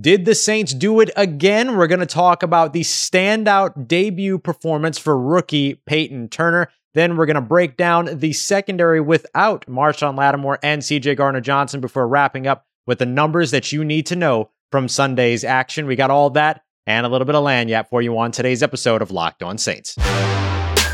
Did 0.00 0.26
the 0.26 0.36
Saints 0.36 0.74
do 0.74 1.00
it 1.00 1.10
again? 1.16 1.76
We're 1.76 1.88
going 1.88 1.98
to 1.98 2.06
talk 2.06 2.44
about 2.44 2.72
the 2.72 2.82
standout 2.82 3.88
debut 3.88 4.38
performance 4.38 4.96
for 4.96 5.18
rookie 5.18 5.74
Payton 5.86 6.28
Turner. 6.28 6.70
Then 6.94 7.16
we're 7.16 7.26
going 7.26 7.34
to 7.34 7.40
break 7.40 7.76
down 7.76 8.18
the 8.18 8.32
secondary 8.32 9.00
without 9.00 9.66
Marshon 9.66 10.16
Lattimore 10.16 10.60
and 10.62 10.82
CJ 10.82 11.16
Gardner 11.16 11.40
Johnson 11.40 11.80
before 11.80 12.06
wrapping 12.06 12.46
up 12.46 12.64
with 12.86 13.00
the 13.00 13.06
numbers 13.06 13.50
that 13.50 13.72
you 13.72 13.84
need 13.84 14.06
to 14.06 14.14
know 14.14 14.50
from 14.70 14.86
Sunday's 14.86 15.42
action. 15.42 15.86
We 15.86 15.96
got 15.96 16.12
all 16.12 16.30
that 16.30 16.62
and 16.86 17.04
a 17.04 17.08
little 17.08 17.26
bit 17.26 17.34
of 17.34 17.42
lagniappe 17.42 17.88
for 17.88 18.00
you 18.00 18.16
on 18.18 18.30
today's 18.30 18.62
episode 18.62 19.02
of 19.02 19.10
Locked 19.10 19.42
On 19.42 19.58
Saints. 19.58 19.96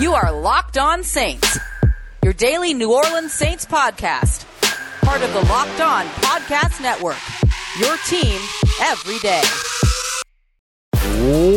You 0.01 0.15
are 0.15 0.33
Locked 0.33 0.79
On 0.79 1.05
Saints, 1.05 1.59
your 2.23 2.33
daily 2.33 2.73
New 2.73 2.91
Orleans 2.91 3.35
Saints 3.35 3.67
podcast, 3.67 4.47
part 5.05 5.21
of 5.21 5.31
the 5.35 5.43
Locked 5.43 5.81
On 5.83 6.07
Podcast 6.07 6.81
Network. 6.81 7.19
Your 7.81 7.97
team 8.07 8.41
every 8.83 9.19
day. 9.19 9.43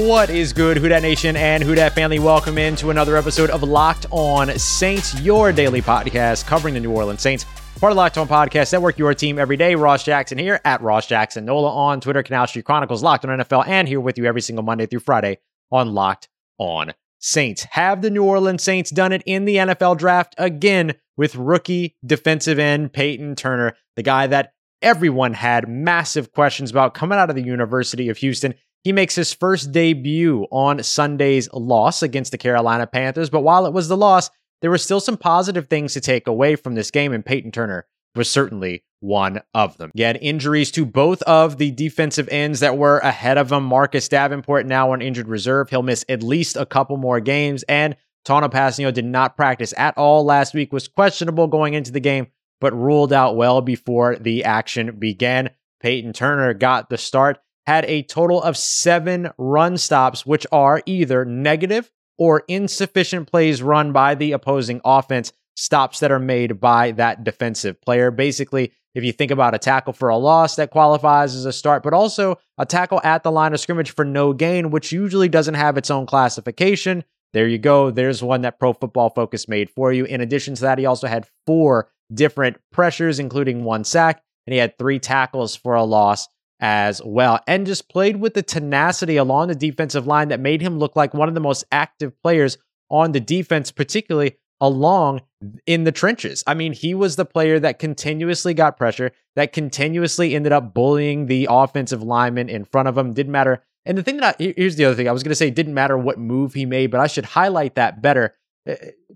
What 0.08 0.32
is 0.32 0.52
good, 0.52 0.78
Who 0.78 0.90
Dat 0.90 1.04
Nation 1.04 1.36
and 1.36 1.62
Who 1.62 1.76
Dat 1.76 1.94
family? 1.94 2.18
Welcome 2.18 2.58
into 2.58 2.90
another 2.90 3.16
episode 3.18 3.52
of 3.52 3.62
Locked 3.62 4.08
On 4.10 4.50
Saints, 4.58 5.22
your 5.22 5.52
daily 5.52 5.80
podcast 5.80 6.48
covering 6.48 6.74
the 6.74 6.80
New 6.80 6.92
Orleans 6.92 7.22
Saints. 7.22 7.46
Part 7.80 7.92
of 7.92 7.98
Locked 7.98 8.18
On 8.18 8.28
Podcast 8.28 8.74
Network, 8.74 8.98
your 8.98 9.14
team 9.14 9.38
every 9.38 9.58
day. 9.58 9.76
Ross 9.76 10.04
Jackson 10.04 10.40
here 10.40 10.60
at 10.66 10.82
Ross 10.82 11.06
Jackson 11.06 11.46
Nola 11.46 11.70
on 11.70 12.02
Twitter, 12.02 12.24
Canal 12.24 12.48
Street 12.48 12.66
Chronicles, 12.66 13.04
Locked 13.04 13.26
On 13.26 13.38
NFL, 13.38 13.68
and 13.68 13.88
here 13.88 14.02
with 14.02 14.18
you 14.18 14.26
every 14.26 14.42
single 14.42 14.64
Monday 14.64 14.88
through 14.88 15.02
Friday 15.02 15.38
on 15.72 15.94
Locked 15.94 16.30
On 16.58 16.96
Saints. 17.20 17.64
Have 17.66 18.02
the 18.02 18.10
New 18.10 18.24
Orleans 18.24 18.64
Saints 18.64 18.90
done 18.90 19.12
it 19.12 19.22
in 19.28 19.46
the 19.46 19.58
NFL 19.58 20.00
draft 20.00 20.34
again 20.40 20.96
with 21.16 21.36
rookie 21.36 21.96
defensive 22.04 22.58
end 22.58 22.92
Payton 22.92 23.36
Turner, 23.36 23.78
the 23.96 24.02
guy 24.02 24.26
that 24.26 24.54
everyone 24.82 25.34
had 25.34 25.68
massive 25.68 26.32
questions 26.32 26.72
about 26.72 26.94
coming 26.94 27.18
out 27.18 27.30
of 27.30 27.36
the 27.36 27.44
University 27.44 28.10
of 28.10 28.18
Houston. 28.18 28.54
He 28.84 28.92
makes 28.94 29.16
his 29.16 29.34
first 29.34 29.72
debut 29.72 30.48
on 30.52 30.84
Sunday's 30.84 31.52
loss 31.52 32.04
against 32.04 32.32
the 32.32 32.38
Carolina 32.38 32.88
Panthers, 32.88 33.30
but 33.30 33.42
while 33.42 33.66
it 33.66 33.74
was 33.74 33.88
the 33.88 33.98
loss, 33.98 34.30
there 34.62 34.72
were 34.72 34.78
still 34.78 35.00
some 35.00 35.18
positive 35.18 35.68
things 35.68 35.94
to 35.94 36.02
take 36.02 36.28
away 36.28 36.56
from 36.56 36.76
this 36.76 36.92
game, 36.92 37.14
and 37.14 37.26
Payton 37.26 37.52
Turner 37.52 37.86
was 38.16 38.30
certainly 38.30 38.84
one 39.00 39.42
of 39.54 39.78
them. 39.78 39.92
He 39.94 40.02
had 40.02 40.18
injuries 40.22 40.72
to 40.72 40.86
both 40.86 41.22
of 41.24 41.58
the 41.58 41.72
defensive 41.72 42.28
ends 42.32 42.62
that 42.62 42.78
were 42.78 42.98
ahead 43.00 43.38
of 43.38 43.52
him. 43.52 43.64
Marcus 43.64 44.08
Davenport 44.08 44.66
now 44.66 44.92
on 44.92 45.02
injured 45.02 45.28
reserve. 45.28 45.70
He'll 45.70 45.84
miss 45.84 46.04
at 46.10 46.24
least 46.24 46.56
a 46.56 46.66
couple 46.66 46.98
more 46.98 47.20
games, 47.20 47.64
and 47.64 47.96
Tanoh 48.26 48.94
did 48.94 49.06
not 49.06 49.38
practice 49.38 49.74
at 49.78 49.98
all 49.98 50.26
last 50.26 50.54
week, 50.54 50.74
was 50.74 50.88
questionable 50.88 51.48
going 51.48 51.76
into 51.76 51.92
the 51.92 52.00
game 52.00 52.28
but 52.60 52.76
ruled 52.76 53.14
out 53.14 53.36
well 53.36 53.62
before 53.62 54.16
the 54.16 54.44
action 54.44 54.98
began. 54.98 55.50
Payton 55.80 56.14
Turner 56.14 56.54
got 56.54 56.90
the 56.90 56.98
start, 56.98 57.40
had 57.66 57.86
a 57.86 58.04
total 58.04 58.42
of 58.42 58.58
seven 58.58 59.30
run 59.38 59.78
stops, 59.78 60.26
which 60.26 60.48
are 60.52 60.82
either 60.86 61.26
negative 61.26 61.92
or 62.18 62.44
insufficient 62.48 63.30
plays 63.30 63.62
run 63.62 63.92
by 63.92 64.16
the 64.16 64.32
opposing 64.32 64.82
offense, 64.84 65.34
stops 65.56 66.00
that 66.00 66.12
are 66.12 66.20
made 66.20 66.60
by 66.60 66.92
that 66.92 67.24
defensive 67.24 67.80
player. 67.82 68.12
Basically, 68.12 68.72
if 68.96 69.04
you 69.04 69.12
think 69.12 69.32
about 69.32 69.54
a 69.54 69.60
tackle 69.60 69.94
for 69.94 70.10
a 70.10 70.18
loss 70.18 70.56
that 70.56 70.72
qualifies 70.72 71.36
as 71.36 71.46
a 71.46 71.54
start, 71.54 71.84
but 71.84 71.94
also 71.94 72.40
a 72.58 72.66
tackle 72.66 73.02
at 73.04 73.24
the 73.24 73.32
line 73.32 73.54
of 73.54 73.60
scrimmage 73.60 73.92
for 73.92 74.06
no 74.06 74.34
gain, 74.34 74.72
which 74.72 74.92
usually 74.92 75.30
doesn't 75.30 75.54
have 75.54 75.78
its 75.78 75.92
own 75.92 76.08
classification. 76.08 77.04
There 77.34 77.48
you 77.48 77.58
go. 77.60 77.92
There's 77.92 78.24
one 78.24 78.42
that 78.42 78.58
Pro 78.58 78.74
Football 78.74 79.10
Focus 79.12 79.48
made 79.48 79.70
for 79.70 79.92
you. 79.92 80.06
In 80.06 80.22
addition 80.22 80.56
to 80.56 80.62
that, 80.62 80.80
he 80.80 80.86
also 80.86 81.08
had 81.08 81.28
four 81.46 81.90
different 82.14 82.58
pressures, 82.72 83.20
including 83.20 83.64
one 83.64 83.84
sack, 83.84 84.22
and 84.46 84.54
he 84.54 84.60
had 84.60 84.78
three 84.78 85.00
tackles 85.00 85.56
for 85.56 85.76
a 85.76 85.84
loss 85.84 86.28
as 86.60 87.02
well, 87.06 87.40
and 87.48 87.68
just 87.68 87.90
played 87.90 88.18
with 88.18 88.34
the 88.34 88.42
tenacity 88.42 89.18
along 89.18 89.48
the 89.48 89.56
defensive 89.56 90.08
line 90.08 90.30
that 90.30 90.40
made 90.40 90.62
him 90.62 90.80
look 90.80 90.96
like 90.96 91.14
one 91.14 91.28
of 91.28 91.36
the 91.36 91.40
most 91.40 91.64
active 91.72 92.20
players 92.24 92.58
on 92.90 93.12
the 93.12 93.20
defense, 93.20 93.72
particularly 93.72 94.38
along 94.60 95.22
in 95.68 95.84
the 95.84 95.92
trenches. 95.92 96.44
I 96.48 96.56
mean, 96.56 96.74
he 96.74 96.96
was 96.96 97.16
the 97.16 97.26
player 97.26 97.60
that 97.60 97.80
continuously 97.80 98.54
got 98.56 98.78
pressure, 98.78 99.12
that 99.36 99.54
continuously 99.54 100.34
ended 100.34 100.52
up 100.52 100.74
bullying 100.74 101.28
the 101.28 101.48
offensive 101.50 102.02
lineman 102.02 102.50
in 102.50 102.66
front 102.66 102.88
of 102.88 102.98
him. 102.98 103.14
Didn't 103.14 103.32
matter. 103.32 103.64
And 103.86 103.98
the 103.98 104.04
thing 104.04 104.18
that 104.18 104.36
I, 104.40 104.54
here's 104.58 104.76
the 104.76 104.86
other 104.86 104.96
thing 104.96 105.08
I 105.08 105.12
was 105.12 105.24
going 105.24 105.32
to 105.32 105.36
say, 105.36 105.52
didn't 105.52 105.76
matter 105.76 105.98
what 105.98 106.18
move 106.18 106.54
he 106.54 106.66
made, 106.66 106.92
but 106.92 107.00
I 107.00 107.08
should 107.08 107.26
highlight 107.26 107.76
that 107.76 108.02
better. 108.02 108.34
Uh, 108.68 108.76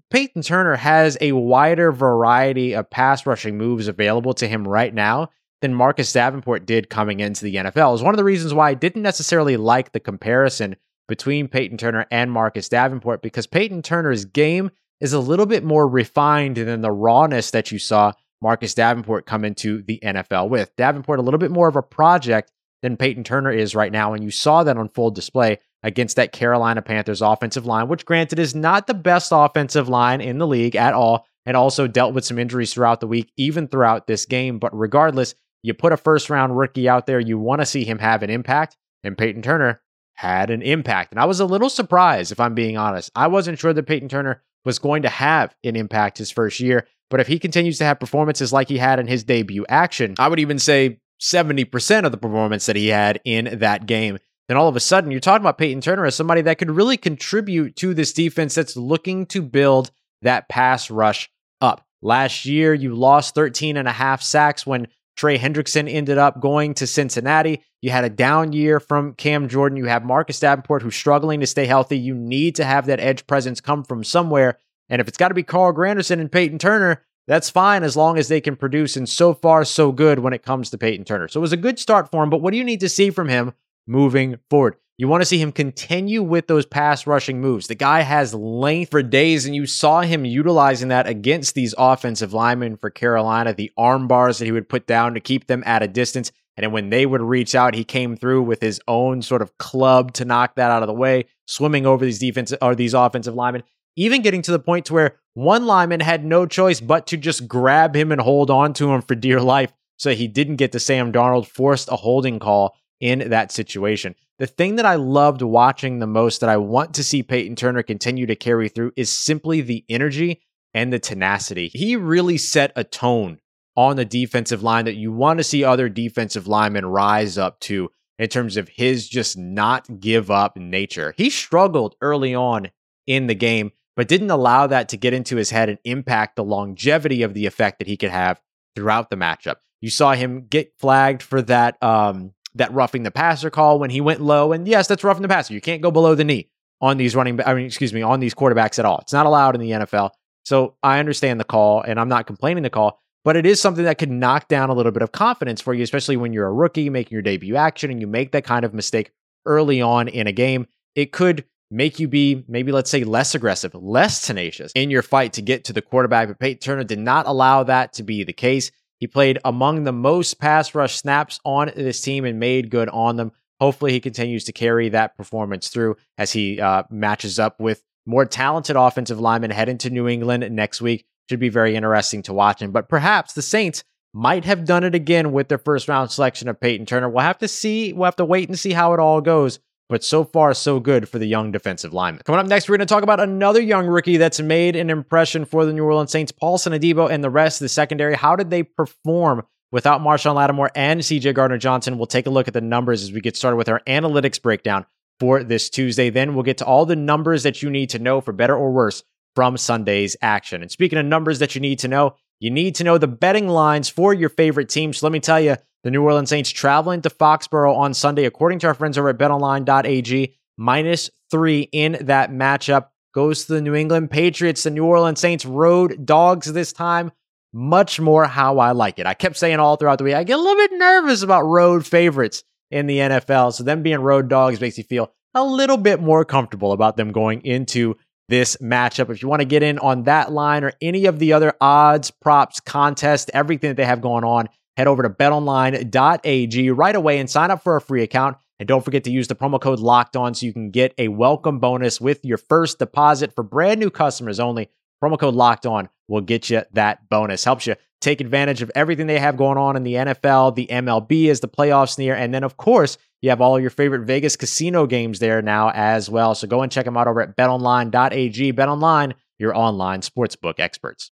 Payton 0.10 0.42
Turner 0.42 0.76
has 0.76 1.18
a 1.22 1.32
wider 1.32 1.92
variety 1.92 2.74
of 2.74 2.90
pass 2.90 3.26
rushing 3.26 3.58
moves 3.58 3.88
available 3.88 4.34
to 4.36 4.48
him 4.48 4.68
right 4.68 4.94
now 4.94 5.30
than 5.62 5.74
Marcus 5.74 6.12
Davenport 6.12 6.66
did 6.66 6.90
coming 6.90 7.20
into 7.20 7.46
the 7.46 7.56
NFL. 7.56 7.96
Is 7.96 8.04
one 8.04 8.14
of 8.14 8.18
the 8.18 8.24
reasons 8.24 8.54
why 8.54 8.70
I 8.70 8.74
didn't 8.74 9.04
necessarily 9.04 9.58
like 9.58 9.92
the 9.92 10.00
comparison 10.00 10.76
between 11.08 11.48
Payton 11.48 11.78
Turner 11.78 12.08
and 12.12 12.32
Marcus 12.32 12.70
Davenport 12.70 13.22
because 13.22 13.48
Payton 13.48 13.82
Turner's 13.82 14.26
game 14.26 14.72
is 15.00 15.14
a 15.14 15.20
little 15.20 15.46
bit 15.46 15.64
more 15.64 15.88
refined 15.88 16.58
than 16.58 16.82
the 16.82 16.92
rawness 16.92 17.52
that 17.52 17.72
you 17.72 17.80
saw 17.80 18.14
Marcus 18.42 18.74
Davenport 18.74 19.26
come 19.26 19.46
into 19.46 19.82
the 19.84 20.00
NFL 20.04 20.50
with. 20.50 20.76
Davenport 20.76 21.20
a 21.20 21.22
little 21.22 21.38
bit 21.38 21.52
more 21.52 21.68
of 21.68 21.76
a 21.76 21.84
project 21.84 22.52
than 22.82 22.98
Payton 22.98 23.24
Turner 23.24 23.52
is 23.52 23.76
right 23.76 23.92
now, 23.92 24.14
and 24.14 24.24
you 24.24 24.32
saw 24.32 24.64
that 24.64 24.78
on 24.78 24.90
full 24.90 25.12
display 25.12 25.60
against 25.84 26.16
that 26.16 26.32
Carolina 26.32 26.82
Panthers 26.82 27.22
offensive 27.22 27.66
line, 27.66 27.88
which 27.88 28.06
granted 28.06 28.40
is 28.40 28.54
not 28.54 28.88
the 28.88 28.94
best 28.94 29.32
offensive 29.34 29.90
line 29.90 30.22
in 30.22 30.38
the 30.38 30.48
league 30.48 30.76
at 30.76 30.94
all, 30.94 31.26
and 31.46 31.58
also 31.58 31.88
dealt 31.88 32.14
with 32.14 32.26
some 32.26 32.38
injuries 32.38 32.74
throughout 32.74 33.00
the 33.00 33.08
week, 33.08 33.32
even 33.38 33.68
throughout 33.68 34.08
this 34.08 34.26
game. 34.26 34.60
But 34.60 34.78
regardless, 34.78 35.34
you 35.64 35.74
put 35.74 35.94
a 35.94 35.98
first 35.98 36.30
round 36.30 36.58
rookie 36.58 36.88
out 36.88 37.06
there, 37.08 37.20
you 37.20 37.38
want 37.38 37.62
to 37.62 37.66
see 37.66 37.84
him 37.84 38.00
have 38.00 38.24
an 38.24 38.30
impact, 38.30 38.78
and 39.04 39.18
Payton 39.18 39.42
Turner 39.42 39.82
had 40.14 40.50
an 40.50 40.62
impact. 40.62 41.12
And 41.12 41.20
I 41.20 41.26
was 41.26 41.40
a 41.40 41.46
little 41.46 41.70
surprised, 41.70 42.32
if 42.32 42.40
I'm 42.40 42.54
being 42.54 42.78
honest. 42.78 43.10
I 43.16 43.28
wasn't 43.28 43.60
sure 43.60 43.74
that 43.74 43.88
Payton 43.88 44.10
Turner 44.10 44.44
was 44.66 44.78
going 44.78 45.02
to 45.02 45.10
have 45.10 45.56
an 45.64 45.76
impact 45.76 46.20
his 46.20 46.30
first 46.30 46.60
year. 46.60 46.88
But 47.10 47.20
if 47.20 47.28
he 47.28 47.40
continues 47.40 47.80
to 47.80 47.86
have 47.86 48.00
performances 48.00 48.54
like 48.54 48.70
he 48.70 48.78
had 48.78 49.00
in 49.00 49.08
his 49.08 49.24
debut 49.24 49.66
action, 49.68 50.16
I 50.20 50.28
would 50.28 50.40
even 50.40 50.60
say 50.60 51.00
70% 51.22 52.06
of 52.06 52.12
the 52.12 52.18
performance 52.18 52.68
that 52.68 52.76
he 52.76 52.88
had 52.88 53.20
in 53.26 53.60
that 53.60 53.86
game 53.86 54.20
then 54.52 54.58
all 54.58 54.68
of 54.68 54.76
a 54.76 54.82
sudden 54.82 55.12
you're 55.12 55.22
talking 55.22 55.44
about 55.44 55.58
Payton 55.58 55.80
Turner 55.80 56.06
as 56.06 56.14
somebody 56.14 56.42
that 56.42 56.58
could 56.58 56.70
really 56.70 56.98
contribute 56.98 57.78
to 57.78 57.94
this 57.94 58.12
defense 58.12 58.54
that's 58.54 58.76
looking 58.76 59.26
to 59.28 59.42
build 59.42 59.92
that 60.24 60.50
pass 60.50 60.92
rush 60.92 61.30
up. 61.62 61.86
Last 62.02 62.46
year, 62.46 62.74
you 62.74 62.94
lost 62.94 63.34
13 63.34 63.78
and 63.78 63.88
a 63.88 63.94
half 63.94 64.22
sacks 64.22 64.68
when 64.68 64.90
Trey 65.16 65.38
Hendrickson 65.38 65.90
ended 65.90 66.18
up 66.18 66.42
going 66.42 66.74
to 66.74 66.86
Cincinnati. 66.86 67.62
You 67.82 67.92
had 67.92 68.04
a 68.04 68.10
down 68.10 68.52
year 68.52 68.82
from 68.82 69.14
Cam 69.14 69.48
Jordan. 69.48 69.78
You 69.78 69.86
have 69.86 70.04
Marcus 70.04 70.42
Davenport 70.42 70.82
who's 70.82 70.98
struggling 70.98 71.40
to 71.40 71.48
stay 71.48 71.66
healthy. 71.66 71.98
You 71.98 72.14
need 72.14 72.56
to 72.56 72.66
have 72.66 72.88
that 72.88 73.00
edge 73.00 73.26
presence 73.28 73.62
come 73.62 73.86
from 73.86 74.04
somewhere. 74.04 74.58
And 74.90 75.00
if 75.00 75.08
it's 75.08 75.18
got 75.18 75.30
to 75.30 75.34
be 75.34 75.44
Carl 75.44 75.74
Granderson 75.74 76.20
and 76.20 76.30
Payton 76.30 76.60
Turner, 76.60 77.06
that's 77.26 77.50
fine 77.50 77.84
as 77.84 77.96
long 77.96 78.18
as 78.18 78.28
they 78.28 78.42
can 78.42 78.58
produce. 78.58 78.98
And 78.98 79.08
so 79.08 79.34
far, 79.34 79.64
so 79.64 79.94
good 79.94 80.20
when 80.20 80.34
it 80.34 80.44
comes 80.44 80.72
to 80.72 80.78
Payton 80.78 81.06
Turner. 81.06 81.30
So 81.30 81.40
it 81.40 81.42
was 81.42 81.54
a 81.54 81.58
good 81.58 81.80
start 81.80 82.12
for 82.12 82.22
him. 82.22 82.30
But 82.30 82.42
what 82.42 82.52
do 82.52 82.58
you 82.58 82.66
need 82.66 82.82
to 82.82 82.90
see 82.90 83.12
from 83.12 83.30
him 83.30 83.54
moving 83.88 84.38
forward. 84.50 84.76
You 84.98 85.08
want 85.08 85.22
to 85.22 85.26
see 85.26 85.42
him 85.42 85.52
continue 85.52 86.22
with 86.22 86.46
those 86.46 86.66
pass 86.66 87.08
rushing 87.08 87.42
moves. 87.42 87.66
The 87.66 87.74
guy 87.74 88.02
has 88.02 88.36
length 88.36 88.92
for 88.92 89.02
days, 89.02 89.48
and 89.48 89.56
you 89.56 89.66
saw 89.66 90.02
him 90.02 90.26
utilizing 90.26 90.90
that 90.90 91.08
against 91.08 91.56
these 91.56 91.74
offensive 91.76 92.34
linemen 92.34 92.78
for 92.78 92.92
Carolina, 92.92 93.54
the 93.54 93.72
arm 93.76 94.08
bars 94.08 94.38
that 94.38 94.46
he 94.46 94.52
would 94.52 94.70
put 94.70 94.86
down 94.86 95.16
to 95.16 95.20
keep 95.20 95.48
them 95.48 95.64
at 95.66 95.82
a 95.82 95.88
distance. 95.88 96.32
And 96.56 96.64
then 96.64 96.72
when 96.72 96.92
they 96.92 97.08
would 97.08 97.22
reach 97.22 97.56
out, 97.56 97.74
he 97.74 97.84
came 97.84 98.16
through 98.16 98.44
with 98.44 98.62
his 98.62 98.80
own 98.88 99.24
sort 99.24 99.42
of 99.42 99.58
club 99.58 100.14
to 100.14 100.26
knock 100.26 100.54
that 100.56 100.70
out 100.70 100.84
of 100.84 100.88
the 100.88 100.94
way, 100.94 101.26
swimming 101.48 101.88
over 101.88 102.06
these 102.06 102.20
defensive 102.20 102.60
or 102.62 102.76
these 102.76 102.94
offensive 102.94 103.34
linemen, 103.34 103.64
even 103.96 104.22
getting 104.22 104.44
to 104.44 104.52
the 104.52 104.60
point 104.60 104.86
to 104.86 104.94
where 104.94 105.16
one 105.34 105.66
lineman 105.66 106.02
had 106.02 106.24
no 106.24 106.46
choice 106.46 106.80
but 106.80 107.08
to 107.08 107.18
just 107.18 107.48
grab 107.48 107.96
him 107.96 108.12
and 108.12 108.22
hold 108.22 108.52
on 108.52 108.74
to 108.74 108.92
him 108.92 109.02
for 109.02 109.16
dear 109.16 109.42
life 109.42 109.74
so 109.98 110.14
he 110.14 110.28
didn't 110.28 110.58
get 110.58 110.72
to 110.74 110.80
Sam 110.80 111.12
Darnold, 111.12 111.48
forced 111.48 111.90
a 111.90 111.96
holding 111.96 112.40
call 112.40 112.76
in 113.02 113.30
that 113.30 113.52
situation. 113.52 114.16
The 114.40 114.48
thing 114.48 114.78
that 114.78 114.86
I 114.86 114.96
loved 114.96 115.42
watching 115.42 116.00
the 116.00 116.08
most 116.08 116.40
that 116.42 116.50
I 116.50 116.58
want 116.58 116.94
to 116.96 117.04
see 117.04 117.22
Payton 117.22 117.56
Turner 117.58 117.84
continue 117.84 118.26
to 118.28 118.36
carry 118.36 118.70
through 118.70 118.94
is 118.96 119.14
simply 119.14 119.62
the 119.62 119.84
energy 119.90 120.42
and 120.74 120.94
the 120.94 121.00
tenacity. 121.00 121.70
He 121.74 121.96
really 121.96 122.38
set 122.38 122.72
a 122.76 122.84
tone 122.84 123.40
on 123.76 123.96
the 123.98 124.06
defensive 124.06 124.64
line 124.64 124.86
that 124.86 124.96
you 124.96 125.12
want 125.12 125.40
to 125.40 125.44
see 125.44 125.64
other 125.64 125.90
defensive 125.90 126.48
linemen 126.48 126.86
rise 126.86 127.38
up 127.38 127.60
to 127.62 127.90
in 128.20 128.30
terms 128.30 128.58
of 128.58 128.70
his 128.70 129.08
just 129.10 129.38
not 129.38 130.00
give 130.00 130.30
up 130.30 130.56
nature. 130.58 131.14
He 131.18 131.30
struggled 131.30 131.96
early 132.02 132.36
on 132.36 132.70
in 133.08 133.28
the 133.28 133.36
game, 133.36 133.72
but 133.96 134.08
didn't 134.08 134.30
allow 134.30 134.68
that 134.68 134.90
to 134.90 134.98
get 134.98 135.14
into 135.14 135.38
his 135.38 135.50
head 135.50 135.70
and 135.70 135.80
impact 135.84 136.36
the 136.36 136.44
longevity 136.44 137.24
of 137.24 137.34
the 137.34 137.46
effect 137.46 137.80
that 137.80 137.88
he 137.88 137.98
could 137.98 138.12
have 138.12 138.40
throughout 138.76 139.10
the 139.10 139.16
matchup. 139.16 139.56
You 139.80 139.90
saw 139.90 140.14
him 140.14 140.46
get 140.48 140.74
flagged 140.78 141.24
for 141.24 141.42
that 141.44 141.82
um, 141.82 142.34
that 142.56 142.74
roughing 142.74 143.04
the 143.04 143.12
passer 143.12 143.50
call 143.50 143.80
when 143.80 143.90
he 143.90 144.02
went 144.02 144.22
low. 144.22 144.52
And 144.52 144.68
yes, 144.68 144.88
that's 144.88 145.04
roughing 145.04 145.22
the 145.22 145.28
passer. 145.28 145.54
You 145.54 145.62
can't 145.62 145.82
go 145.82 145.92
below 145.92 146.16
the 146.16 146.24
knee 146.24 146.50
on 146.82 146.98
these 146.98 147.16
running, 147.16 147.40
I 147.46 147.54
mean, 147.54 147.66
excuse 147.66 147.94
me, 147.94 148.02
on 148.02 148.20
these 148.20 148.34
quarterbacks 148.34 148.80
at 148.80 148.86
all. 148.86 149.00
It's 149.00 149.14
not 149.14 149.26
allowed 149.26 149.56
in 149.56 149.62
the 149.62 149.72
NFL. 149.72 150.12
So 150.44 150.76
I 150.82 151.00
understand 151.00 151.40
the 151.40 151.46
call 151.46 151.82
and 151.82 152.00
I'm 152.00 152.10
not 152.10 152.28
complaining 152.28 152.64
the 152.64 152.70
call, 152.70 153.00
but 153.24 153.36
it 153.36 153.46
is 153.46 153.62
something 153.62 153.86
that 153.86 154.00
could 154.00 154.10
knock 154.10 154.48
down 154.48 154.70
a 154.70 154.74
little 154.74 154.92
bit 154.92 155.04
of 155.04 155.12
confidence 155.12 155.62
for 155.62 155.74
you, 155.74 155.84
especially 155.84 156.18
when 156.18 156.34
you're 156.34 156.48
a 156.48 156.54
rookie 156.54 156.90
making 156.90 157.16
your 157.16 157.22
debut 157.22 157.56
action 157.56 157.92
and 157.92 158.02
you 158.02 158.08
make 158.08 158.32
that 158.32 158.44
kind 158.44 158.66
of 158.66 158.74
mistake 158.74 159.12
early 159.46 159.82
on 159.82 160.08
in 160.08 160.28
a 160.28 160.32
game. 160.32 160.68
It 160.96 161.12
could 161.12 161.46
make 161.70 162.00
you 162.00 162.08
be 162.08 162.44
maybe 162.48 162.72
let's 162.72 162.90
say 162.90 163.04
less 163.04 163.34
aggressive, 163.34 163.74
less 163.74 164.26
tenacious 164.26 164.72
in 164.76 164.90
your 164.92 165.02
fight 165.02 165.34
to 165.34 165.42
get 165.42 165.64
to 165.66 165.74
the 165.74 165.82
quarterback. 165.82 166.28
But 166.28 166.40
Payton 166.40 166.60
Turner 166.60 166.84
did 166.84 167.00
not 167.00 167.28
allow 167.28 167.64
that 167.64 167.94
to 167.94 168.04
be 168.04 168.24
the 168.24 168.34
case. 168.34 168.72
He 169.02 169.08
played 169.08 169.40
among 169.44 169.84
the 169.84 169.92
most 169.92 170.40
pass 170.40 170.74
rush 170.76 170.96
snaps 170.96 171.40
on 171.44 171.72
this 171.76 172.02
team 172.02 172.24
and 172.24 172.40
made 172.40 172.70
good 172.70 172.88
on 172.90 173.16
them. 173.18 173.32
Hopefully, 173.60 173.92
he 173.92 174.00
continues 174.00 174.46
to 174.46 174.54
carry 174.54 174.90
that 174.90 175.18
performance 175.18 175.70
through 175.70 175.98
as 176.20 176.32
he 176.32 176.62
uh, 176.62 176.84
matches 176.92 177.40
up 177.40 177.60
with 177.60 177.84
more 178.06 178.26
talented 178.26 178.76
offensive 178.76 179.20
linemen 179.20 179.52
heading 179.52 179.80
to 179.80 179.90
New 179.90 180.08
England 180.08 180.50
next 180.52 180.82
week. 180.82 181.04
Should 181.30 181.40
be 181.40 181.50
very 181.50 181.76
interesting 181.76 182.22
to 182.24 182.34
watch 182.34 182.62
him. 182.62 182.72
But 182.72 182.90
perhaps 182.90 183.34
the 183.34 183.42
Saints 183.42 183.84
might 184.14 184.46
have 184.46 184.66
done 184.66 184.84
it 184.84 184.94
again 184.94 185.32
with 185.32 185.48
their 185.48 185.58
first 185.58 185.88
round 185.88 186.12
selection 186.12 186.48
of 186.48 186.60
Payton 186.60 186.86
Turner. 186.86 187.10
We'll 187.10 187.24
have 187.24 187.40
to 187.40 187.48
see. 187.48 187.94
We'll 187.94 188.06
have 188.06 188.16
to 188.18 188.26
wait 188.26 188.50
and 188.50 188.60
see 188.60 188.74
how 188.74 188.94
it 188.94 189.00
all 189.00 189.20
goes 189.22 189.60
but 189.92 190.06
so 190.06 190.24
far, 190.24 190.54
so 190.54 190.80
good 190.80 191.10
for 191.10 191.20
the 191.20 191.26
young 191.26 191.52
defensive 191.52 191.94
lineman. 191.94 192.24
Coming 192.24 192.40
up 192.40 192.48
next, 192.48 192.70
we're 192.70 192.78
going 192.78 192.88
to 192.88 192.94
talk 192.94 193.04
about 193.04 193.20
another 193.20 193.60
young 193.60 193.88
rookie 193.88 194.16
that's 194.16 194.40
made 194.40 194.78
an 194.78 194.90
impression 194.90 195.44
for 195.44 195.66
the 195.66 195.74
New 195.74 195.84
Orleans 195.84 196.12
Saints, 196.12 196.32
Paulson 196.32 196.72
Adebo, 196.72 197.12
and 197.12 197.22
the 197.22 197.30
rest 197.30 197.60
of 197.60 197.66
the 197.66 197.70
secondary. 197.70 198.16
How 198.16 198.38
did 198.38 198.50
they 198.50 198.64
perform 198.64 199.44
without 199.70 200.00
Marshon 200.00 200.34
Lattimore 200.34 200.72
and 200.76 201.02
CJ 201.02 201.34
Gardner 201.34 201.58
Johnson? 201.58 201.98
We'll 201.98 202.08
take 202.08 202.26
a 202.26 202.30
look 202.30 202.48
at 202.48 202.54
the 202.54 202.62
numbers 202.62 203.04
as 203.04 203.12
we 203.12 203.20
get 203.20 203.36
started 203.36 203.58
with 203.58 203.68
our 203.68 203.82
analytics 203.82 204.42
breakdown 204.42 204.86
for 205.20 205.44
this 205.44 205.70
Tuesday. 205.70 206.10
Then 206.10 206.36
we'll 206.36 206.44
get 206.44 206.60
to 206.60 206.66
all 206.66 206.86
the 206.86 206.96
numbers 206.96 207.44
that 207.44 207.62
you 207.62 207.70
need 207.70 207.90
to 207.90 208.00
know 208.00 208.22
for 208.22 208.32
better 208.32 208.56
or 208.56 208.72
worse 208.72 209.04
from 209.36 209.58
Sunday's 209.58 210.16
action. 210.22 210.62
And 210.62 210.72
speaking 210.72 211.00
of 211.00 211.06
numbers 211.06 211.40
that 211.40 211.54
you 211.54 211.60
need 211.60 211.80
to 211.80 211.90
know, 211.90 212.16
you 212.40 212.50
need 212.50 212.76
to 212.76 212.86
know 212.86 212.98
the 212.98 213.10
betting 213.10 213.50
lines 213.50 213.90
for 213.90 214.14
your 214.14 214.30
favorite 214.30 214.70
teams. 214.70 215.00
So 215.00 215.06
let 215.06 215.12
me 215.12 215.20
tell 215.20 215.42
you, 215.42 215.58
the 215.84 215.92
New 215.92 216.04
Orleans 216.04 216.30
Saints 216.30 216.50
traveling 216.50 217.02
to 217.02 217.10
Foxborough 217.10 217.76
on 217.76 217.94
Sunday, 217.94 218.26
according 218.26 218.60
to 218.60 218.68
our 218.68 218.74
friends 218.74 218.98
over 218.98 219.10
at 219.10 219.18
betonline.ag, 219.18 220.36
minus 220.58 221.10
three 221.30 221.62
in 221.72 221.98
that 222.02 222.32
matchup. 222.32 222.88
Goes 223.14 223.46
to 223.46 223.54
the 223.54 223.62
New 223.62 223.76
England 223.76 224.10
Patriots, 224.10 224.64
the 224.64 224.70
New 224.70 224.86
Orleans 224.86 225.20
Saints 225.20 225.46
road 225.46 226.06
dogs 226.06 226.52
this 226.54 226.72
time. 226.72 227.12
Much 227.54 228.00
more 228.00 228.26
how 228.26 228.60
I 228.60 228.72
like 228.72 229.00
it. 229.00 229.06
I 229.06 229.14
kept 229.14 229.36
saying 229.36 229.60
all 229.60 229.76
throughout 229.76 229.98
the 229.98 230.06
week, 230.06 230.14
I 230.14 230.24
get 230.24 230.40
a 230.40 230.42
little 230.42 230.56
bit 230.56 230.72
nervous 230.74 231.22
about 231.22 231.42
road 231.42 231.86
favorites 231.86 232.44
in 232.70 232.88
the 232.88 233.00
NFL. 233.00 233.54
So 233.54 233.66
them 233.66 233.84
being 233.84 234.00
road 234.00 234.30
dogs 234.30 234.62
makes 234.62 234.78
you 234.78 234.86
feel 234.86 235.12
a 235.34 235.44
little 235.44 235.76
bit 235.76 236.02
more 236.02 236.24
comfortable 236.24 236.72
about 236.72 236.96
them 236.96 237.12
going 237.12 237.42
into 237.46 237.96
this 238.30 238.56
matchup. 238.58 239.10
If 239.10 239.22
you 239.22 239.28
want 239.28 239.42
to 239.42 239.46
get 239.46 239.62
in 239.62 239.78
on 239.80 240.04
that 240.04 240.32
line 240.32 240.64
or 240.64 240.72
any 240.82 241.06
of 241.06 241.20
the 241.20 241.34
other 241.34 241.54
odds, 241.60 242.12
props, 242.12 242.62
contest, 242.62 243.30
everything 243.34 243.72
that 243.72 243.76
they 243.76 243.86
have 243.86 244.00
going 244.00 244.24
on, 244.24 244.48
head 244.78 244.88
over 244.88 245.04
to 245.04 245.10
betonline.ag 245.10 246.72
right 246.72 246.96
away 246.96 247.20
and 247.20 247.30
sign 247.30 247.52
up 247.52 247.64
for 247.64 247.76
a 247.76 247.82
free 247.82 248.04
account. 248.04 248.38
And 248.60 248.68
don't 248.68 248.86
forget 248.86 249.04
to 249.06 249.12
use 249.12 249.28
the 249.28 249.36
promo 249.36 249.60
code 249.60 249.80
locked 249.80 250.16
on 250.16 250.34
so 250.36 250.46
you 250.46 250.54
can 250.54 250.70
get 250.70 250.94
a 250.98 251.08
welcome 251.08 251.60
bonus 251.60 252.00
with 252.00 252.24
your 252.24 252.38
first 252.38 252.80
deposit 252.80 253.34
for 253.34 253.44
brand 253.44 253.80
new 253.80 253.90
customers 253.90 254.40
only. 254.40 254.70
Promo 255.04 255.18
code 255.18 255.34
locked 255.34 255.66
on 255.66 255.90
will 256.08 256.22
get 256.22 256.50
you 256.50 256.62
that 256.74 257.10
bonus. 257.10 257.44
Helps 257.44 257.66
you 257.66 257.76
take 258.02 258.22
advantage 258.22 258.62
of 258.62 258.72
everything 258.76 259.08
they 259.08 259.20
have 259.20 259.38
going 259.38 259.58
on 259.58 259.76
in 259.76 259.84
the 259.84 259.94
NFL, 259.94 260.56
the 260.56 260.68
MLB 260.68 261.30
as 261.30 261.40
the 261.40 261.48
playoffs 261.48 261.98
near. 261.98 262.16
And 262.16 262.34
then, 262.34 262.44
of 262.44 262.58
course, 262.58 262.98
you 263.22 263.30
have 263.30 263.42
all 263.42 263.60
your 263.60 263.70
favorite 263.70 264.06
Vegas 264.06 264.36
casino 264.36 264.86
games 264.86 265.20
there 265.20 265.42
now 265.42 265.72
as 265.72 266.10
well. 266.10 266.36
So 266.36 266.48
go 266.48 266.62
and 266.62 266.72
check 266.72 266.86
them 266.86 266.98
out 266.98 267.08
over 267.08 267.22
at 267.22 267.38
betonline.ag. 267.38 268.54
BetOnline, 268.54 269.14
your 269.40 269.56
online 269.56 270.02
sportsbook 270.02 270.60
experts. 270.60 271.12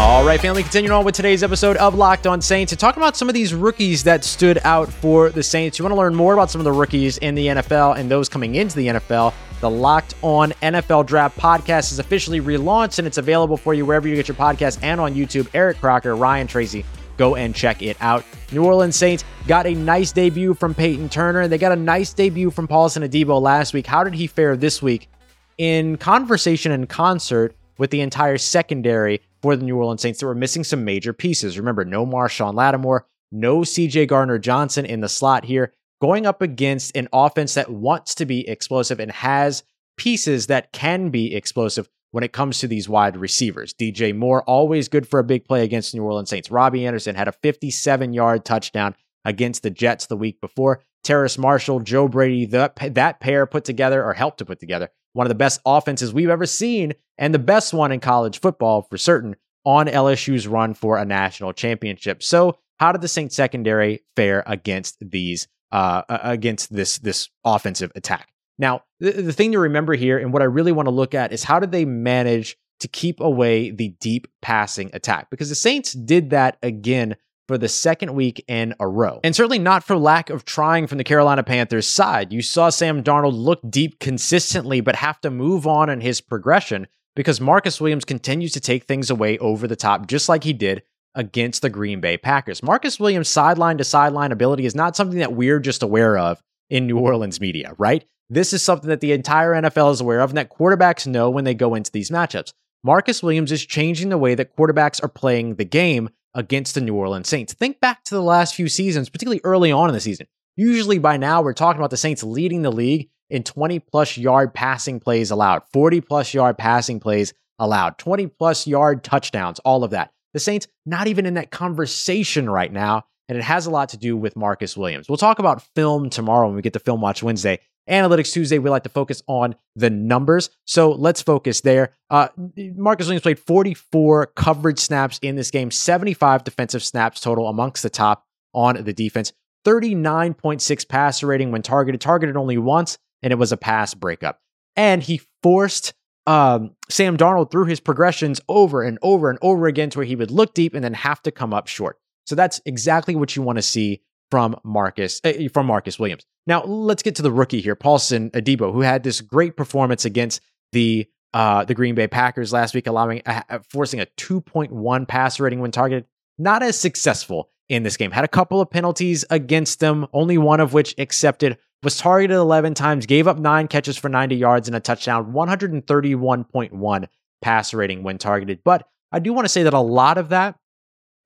All 0.00 0.24
right, 0.24 0.40
family, 0.40 0.62
continuing 0.62 0.96
on 0.96 1.04
with 1.04 1.14
today's 1.14 1.42
episode 1.42 1.76
of 1.76 1.94
Locked 1.94 2.26
On 2.26 2.40
Saints 2.40 2.72
and 2.72 2.80
talking 2.80 3.02
about 3.02 3.18
some 3.18 3.28
of 3.28 3.34
these 3.34 3.52
rookies 3.52 4.02
that 4.04 4.24
stood 4.24 4.58
out 4.64 4.90
for 4.90 5.28
the 5.28 5.42
Saints. 5.42 5.78
You 5.78 5.84
want 5.84 5.92
to 5.92 5.98
learn 5.98 6.14
more 6.14 6.32
about 6.32 6.50
some 6.50 6.58
of 6.58 6.64
the 6.64 6.72
rookies 6.72 7.18
in 7.18 7.34
the 7.34 7.48
NFL 7.48 7.98
and 7.98 8.10
those 8.10 8.26
coming 8.26 8.54
into 8.54 8.76
the 8.76 8.86
NFL. 8.86 9.34
The 9.60 9.68
Locked 9.68 10.14
On 10.22 10.52
NFL 10.62 11.04
Draft 11.04 11.38
podcast 11.38 11.92
is 11.92 11.98
officially 11.98 12.40
relaunched 12.40 12.98
and 12.98 13.06
it's 13.06 13.18
available 13.18 13.58
for 13.58 13.74
you 13.74 13.84
wherever 13.84 14.08
you 14.08 14.14
get 14.14 14.26
your 14.26 14.36
podcast 14.36 14.78
and 14.82 15.02
on 15.02 15.14
YouTube. 15.14 15.48
Eric 15.52 15.78
Crocker, 15.80 16.16
Ryan 16.16 16.46
Tracy, 16.46 16.82
go 17.18 17.36
and 17.36 17.54
check 17.54 17.82
it 17.82 17.98
out. 18.00 18.24
New 18.52 18.64
Orleans 18.64 18.96
Saints 18.96 19.22
got 19.46 19.66
a 19.66 19.74
nice 19.74 20.12
debut 20.12 20.54
from 20.54 20.74
Payton 20.74 21.10
Turner. 21.10 21.40
And 21.40 21.52
they 21.52 21.58
got 21.58 21.72
a 21.72 21.76
nice 21.76 22.14
debut 22.14 22.50
from 22.50 22.66
Paulson 22.66 23.02
Adebo 23.02 23.38
last 23.38 23.74
week. 23.74 23.86
How 23.86 24.02
did 24.02 24.14
he 24.14 24.26
fare 24.26 24.56
this 24.56 24.80
week? 24.80 25.10
In 25.58 25.98
conversation 25.98 26.72
and 26.72 26.88
concert 26.88 27.54
with 27.76 27.90
the 27.90 28.00
entire 28.00 28.38
secondary 28.38 29.20
for 29.42 29.56
the 29.56 29.64
New 29.64 29.76
Orleans 29.76 30.02
Saints 30.02 30.20
that 30.20 30.26
were 30.26 30.34
missing 30.34 30.64
some 30.64 30.84
major 30.84 31.12
pieces. 31.12 31.58
Remember, 31.58 31.84
no 31.84 32.04
Marshon 32.06 32.54
Lattimore, 32.54 33.06
no 33.32 33.60
CJ 33.60 34.08
Gardner 34.08 34.38
Johnson 34.38 34.84
in 34.84 35.00
the 35.00 35.08
slot 35.08 35.44
here, 35.44 35.72
going 36.00 36.26
up 36.26 36.42
against 36.42 36.96
an 36.96 37.08
offense 37.12 37.54
that 37.54 37.70
wants 37.70 38.14
to 38.16 38.26
be 38.26 38.48
explosive 38.48 39.00
and 39.00 39.10
has 39.12 39.62
pieces 39.96 40.46
that 40.46 40.72
can 40.72 41.10
be 41.10 41.34
explosive 41.34 41.88
when 42.12 42.24
it 42.24 42.32
comes 42.32 42.58
to 42.58 42.66
these 42.66 42.88
wide 42.88 43.16
receivers. 43.16 43.74
DJ 43.74 44.14
Moore, 44.14 44.42
always 44.44 44.88
good 44.88 45.06
for 45.06 45.20
a 45.20 45.24
big 45.24 45.44
play 45.44 45.62
against 45.62 45.94
New 45.94 46.02
Orleans 46.02 46.30
Saints. 46.30 46.50
Robbie 46.50 46.86
Anderson 46.86 47.14
had 47.14 47.28
a 47.28 47.32
57 47.32 48.12
yard 48.12 48.44
touchdown 48.44 48.94
against 49.24 49.62
the 49.62 49.70
Jets 49.70 50.06
the 50.06 50.16
week 50.16 50.40
before. 50.40 50.82
Terrace 51.04 51.38
Marshall, 51.38 51.80
Joe 51.80 52.08
Brady, 52.08 52.46
the, 52.46 52.72
that 52.92 53.20
pair 53.20 53.46
put 53.46 53.64
together 53.64 54.04
or 54.04 54.12
helped 54.12 54.38
to 54.38 54.44
put 54.44 54.60
together 54.60 54.90
one 55.12 55.26
of 55.26 55.28
the 55.28 55.34
best 55.34 55.60
offenses 55.64 56.12
we've 56.12 56.30
ever 56.30 56.46
seen 56.46 56.94
and 57.18 57.34
the 57.34 57.38
best 57.38 57.72
one 57.72 57.92
in 57.92 58.00
college 58.00 58.40
football 58.40 58.82
for 58.82 58.96
certain 58.96 59.36
on 59.64 59.86
LSU's 59.86 60.48
run 60.48 60.74
for 60.74 60.96
a 60.96 61.04
national 61.04 61.52
championship. 61.52 62.22
So, 62.22 62.58
how 62.78 62.92
did 62.92 63.02
the 63.02 63.08
Saints 63.08 63.36
secondary 63.36 64.00
fare 64.16 64.42
against 64.46 64.96
these 65.00 65.48
uh, 65.70 66.02
against 66.08 66.72
this 66.72 66.98
this 66.98 67.28
offensive 67.44 67.92
attack? 67.94 68.32
Now, 68.58 68.84
the, 69.00 69.12
the 69.12 69.32
thing 69.32 69.52
to 69.52 69.58
remember 69.58 69.94
here, 69.94 70.18
and 70.18 70.32
what 70.32 70.42
I 70.42 70.46
really 70.46 70.72
want 70.72 70.86
to 70.86 70.94
look 70.94 71.14
at, 71.14 71.32
is 71.32 71.44
how 71.44 71.60
did 71.60 71.72
they 71.72 71.84
manage 71.84 72.56
to 72.80 72.88
keep 72.88 73.20
away 73.20 73.70
the 73.70 73.88
deep 74.00 74.26
passing 74.40 74.90
attack? 74.94 75.28
Because 75.30 75.50
the 75.50 75.54
Saints 75.54 75.92
did 75.92 76.30
that 76.30 76.56
again 76.62 77.16
for 77.50 77.58
the 77.58 77.68
second 77.68 78.14
week 78.14 78.44
in 78.46 78.76
a 78.78 78.86
row. 78.86 79.18
And 79.24 79.34
certainly 79.34 79.58
not 79.58 79.82
for 79.82 79.96
lack 79.96 80.30
of 80.30 80.44
trying 80.44 80.86
from 80.86 80.98
the 80.98 81.04
Carolina 81.04 81.42
Panthers 81.42 81.88
side. 81.88 82.32
You 82.32 82.42
saw 82.42 82.70
Sam 82.70 83.02
Darnold 83.02 83.36
look 83.36 83.58
deep 83.68 83.98
consistently, 83.98 84.80
but 84.80 84.94
have 84.94 85.20
to 85.22 85.32
move 85.32 85.66
on 85.66 85.90
in 85.90 86.00
his 86.00 86.20
progression 86.20 86.86
because 87.16 87.40
Marcus 87.40 87.80
Williams 87.80 88.04
continues 88.04 88.52
to 88.52 88.60
take 88.60 88.84
things 88.84 89.10
away 89.10 89.36
over 89.38 89.66
the 89.66 89.74
top, 89.74 90.06
just 90.06 90.28
like 90.28 90.44
he 90.44 90.52
did 90.52 90.84
against 91.16 91.60
the 91.60 91.70
Green 91.70 92.00
Bay 92.00 92.16
Packers. 92.16 92.62
Marcus 92.62 93.00
Williams' 93.00 93.28
sideline 93.28 93.78
to 93.78 93.84
sideline 93.84 94.30
ability 94.30 94.64
is 94.64 94.76
not 94.76 94.94
something 94.94 95.18
that 95.18 95.32
we're 95.32 95.58
just 95.58 95.82
aware 95.82 96.16
of 96.16 96.40
in 96.68 96.86
New 96.86 97.00
Orleans 97.00 97.40
media, 97.40 97.74
right? 97.78 98.04
This 98.28 98.52
is 98.52 98.62
something 98.62 98.90
that 98.90 99.00
the 99.00 99.10
entire 99.10 99.54
NFL 99.54 99.90
is 99.90 100.00
aware 100.00 100.20
of 100.20 100.30
and 100.30 100.38
that 100.38 100.52
quarterbacks 100.56 101.04
know 101.04 101.30
when 101.30 101.42
they 101.42 101.54
go 101.54 101.74
into 101.74 101.90
these 101.90 102.10
matchups. 102.10 102.52
Marcus 102.84 103.24
Williams 103.24 103.50
is 103.50 103.66
changing 103.66 104.08
the 104.08 104.18
way 104.18 104.36
that 104.36 104.56
quarterbacks 104.56 105.02
are 105.02 105.08
playing 105.08 105.56
the 105.56 105.64
game 105.64 106.10
against 106.34 106.74
the 106.74 106.80
New 106.80 106.94
Orleans 106.94 107.28
Saints. 107.28 107.52
Think 107.52 107.80
back 107.80 108.04
to 108.04 108.14
the 108.14 108.22
last 108.22 108.54
few 108.54 108.68
seasons, 108.68 109.08
particularly 109.08 109.40
early 109.44 109.72
on 109.72 109.88
in 109.88 109.94
the 109.94 110.00
season. 110.00 110.26
Usually 110.56 110.98
by 110.98 111.16
now, 111.16 111.42
we're 111.42 111.52
talking 111.52 111.80
about 111.80 111.90
the 111.90 111.96
Saints 111.96 112.22
leading 112.22 112.62
the 112.62 112.72
league 112.72 113.08
in 113.30 113.42
20 113.42 113.78
plus 113.78 114.16
yard 114.16 114.52
passing 114.52 115.00
plays 115.00 115.30
allowed, 115.30 115.62
40 115.72 116.00
plus 116.00 116.34
yard 116.34 116.58
passing 116.58 117.00
plays 117.00 117.32
allowed, 117.58 117.98
20 117.98 118.26
plus 118.26 118.66
yard 118.66 119.04
touchdowns, 119.04 119.58
all 119.60 119.84
of 119.84 119.90
that. 119.92 120.12
The 120.34 120.40
Saints 120.40 120.66
not 120.86 121.06
even 121.06 121.26
in 121.26 121.34
that 121.34 121.50
conversation 121.50 122.48
right 122.48 122.72
now, 122.72 123.04
and 123.28 123.38
it 123.38 123.44
has 123.44 123.66
a 123.66 123.70
lot 123.70 123.90
to 123.90 123.96
do 123.96 124.16
with 124.16 124.36
Marcus 124.36 124.76
Williams. 124.76 125.08
We'll 125.08 125.16
talk 125.16 125.38
about 125.38 125.62
film 125.74 126.10
tomorrow 126.10 126.46
when 126.46 126.56
we 126.56 126.62
get 126.62 126.72
to 126.72 126.80
Film 126.80 127.00
Watch 127.00 127.22
Wednesday 127.22 127.60
Analytics 127.90 128.32
Tuesday, 128.32 128.58
we 128.58 128.70
like 128.70 128.84
to 128.84 128.88
focus 128.88 129.22
on 129.26 129.54
the 129.74 129.90
numbers. 129.90 130.50
So 130.64 130.92
let's 130.92 131.22
focus 131.22 131.60
there. 131.60 131.94
Uh, 132.08 132.28
Marcus 132.56 133.06
Williams 133.06 133.22
played 133.22 133.38
44 133.38 134.26
coverage 134.36 134.78
snaps 134.78 135.18
in 135.22 135.36
this 135.36 135.50
game, 135.50 135.70
75 135.70 136.44
defensive 136.44 136.82
snaps 136.82 137.20
total 137.20 137.48
amongst 137.48 137.82
the 137.82 137.90
top 137.90 138.26
on 138.54 138.82
the 138.82 138.92
defense, 138.92 139.32
39.6 139.64 140.88
passer 140.88 141.26
rating 141.26 141.50
when 141.50 141.62
targeted, 141.62 142.00
targeted 142.00 142.36
only 142.36 142.58
once, 142.58 142.98
and 143.22 143.32
it 143.32 143.36
was 143.36 143.52
a 143.52 143.56
pass 143.56 143.94
breakup. 143.94 144.40
And 144.76 145.02
he 145.02 145.20
forced 145.42 145.92
um, 146.26 146.76
Sam 146.88 147.16
Darnold 147.16 147.50
through 147.50 147.66
his 147.66 147.80
progressions 147.80 148.40
over 148.48 148.82
and 148.82 148.98
over 149.02 149.30
and 149.30 149.38
over 149.42 149.66
again 149.66 149.90
to 149.90 149.98
where 149.98 150.06
he 150.06 150.16
would 150.16 150.30
look 150.30 150.54
deep 150.54 150.74
and 150.74 150.84
then 150.84 150.94
have 150.94 151.22
to 151.22 151.30
come 151.30 151.52
up 151.52 151.66
short. 151.66 151.98
So 152.26 152.34
that's 152.34 152.60
exactly 152.64 153.16
what 153.16 153.34
you 153.34 153.42
want 153.42 153.56
to 153.56 153.62
see 153.62 154.02
from 154.30 154.56
Marcus 154.64 155.20
uh, 155.24 155.32
from 155.52 155.66
Marcus 155.66 155.98
Williams. 155.98 156.24
Now 156.46 156.62
let's 156.64 157.02
get 157.02 157.16
to 157.16 157.22
the 157.22 157.32
rookie 157.32 157.60
here, 157.60 157.74
Paulson 157.74 158.30
Adebo, 158.30 158.72
who 158.72 158.80
had 158.80 159.02
this 159.02 159.20
great 159.20 159.56
performance 159.56 160.04
against 160.04 160.40
the 160.72 161.06
uh, 161.32 161.64
the 161.64 161.74
Green 161.74 161.94
Bay 161.94 162.08
Packers 162.08 162.52
last 162.52 162.74
week, 162.74 162.86
allowing 162.86 163.22
uh, 163.26 163.58
forcing 163.68 164.00
a 164.00 164.06
2.1 164.16 165.08
passer 165.08 165.44
rating 165.44 165.60
when 165.60 165.70
targeted. 165.70 166.06
Not 166.38 166.62
as 166.62 166.78
successful 166.78 167.50
in 167.68 167.82
this 167.82 167.96
game. 167.96 168.10
Had 168.10 168.24
a 168.24 168.28
couple 168.28 168.60
of 168.60 168.70
penalties 168.70 169.24
against 169.30 169.80
them, 169.80 170.06
only 170.12 170.38
one 170.38 170.60
of 170.60 170.72
which 170.72 170.94
accepted. 170.98 171.58
Was 171.82 171.96
targeted 171.96 172.36
11 172.36 172.74
times, 172.74 173.06
gave 173.06 173.26
up 173.26 173.38
nine 173.38 173.66
catches 173.66 173.96
for 173.96 174.10
90 174.10 174.36
yards 174.36 174.68
and 174.68 174.76
a 174.76 174.80
touchdown, 174.80 175.32
131.1 175.32 177.06
passer 177.40 177.76
rating 177.78 178.02
when 178.02 178.18
targeted. 178.18 178.60
But 178.62 178.86
I 179.12 179.18
do 179.18 179.32
want 179.32 179.46
to 179.46 179.48
say 179.48 179.62
that 179.62 179.72
a 179.72 179.80
lot 179.80 180.18
of 180.18 180.28
that 180.28 180.56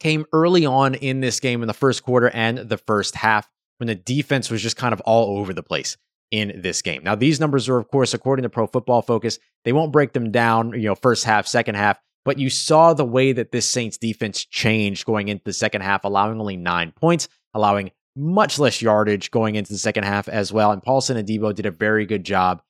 came 0.04 0.26
early 0.34 0.66
on 0.66 0.94
in 0.94 1.20
this 1.20 1.40
game 1.40 1.62
in 1.62 1.66
the 1.66 1.72
first 1.72 2.02
quarter 2.02 2.28
and 2.28 2.58
the 2.58 2.76
first 2.76 3.14
half 3.14 3.48
when 3.78 3.86
the 3.86 3.94
defense 3.94 4.50
was 4.50 4.62
just 4.62 4.76
kind 4.76 4.92
of 4.92 5.00
all 5.00 5.38
over 5.38 5.54
the 5.54 5.62
place 5.62 5.96
in 6.30 6.60
this 6.60 6.82
game. 6.82 7.02
Now, 7.02 7.14
these 7.14 7.40
numbers 7.40 7.70
are, 7.70 7.78
of 7.78 7.88
course, 7.88 8.12
according 8.12 8.42
to 8.42 8.50
Pro 8.50 8.66
Football 8.66 9.00
Focus, 9.00 9.38
they 9.64 9.72
won't 9.72 9.92
break 9.92 10.12
them 10.12 10.30
down, 10.30 10.74
you 10.74 10.88
know, 10.88 10.94
first 10.94 11.24
half, 11.24 11.46
second 11.46 11.76
half, 11.76 11.98
but 12.26 12.38
you 12.38 12.50
saw 12.50 12.92
the 12.92 13.04
way 13.04 13.32
that 13.32 13.50
this 13.50 13.66
Saints 13.66 13.96
defense 13.96 14.44
changed 14.44 15.06
going 15.06 15.28
into 15.28 15.42
the 15.42 15.54
second 15.54 15.80
half, 15.80 16.04
allowing 16.04 16.38
only 16.38 16.58
nine 16.58 16.92
points, 16.92 17.26
allowing 17.54 17.90
much 18.14 18.58
less 18.58 18.82
yardage 18.82 19.30
going 19.30 19.54
into 19.54 19.72
the 19.72 19.78
second 19.78 20.04
half 20.04 20.28
as 20.28 20.52
well. 20.52 20.70
And 20.70 20.82
Paulson 20.82 21.16
Adebo 21.16 21.54
did 21.54 21.64
a 21.64 21.70
very 21.70 22.04
good 22.04 22.24
job. 22.24 22.62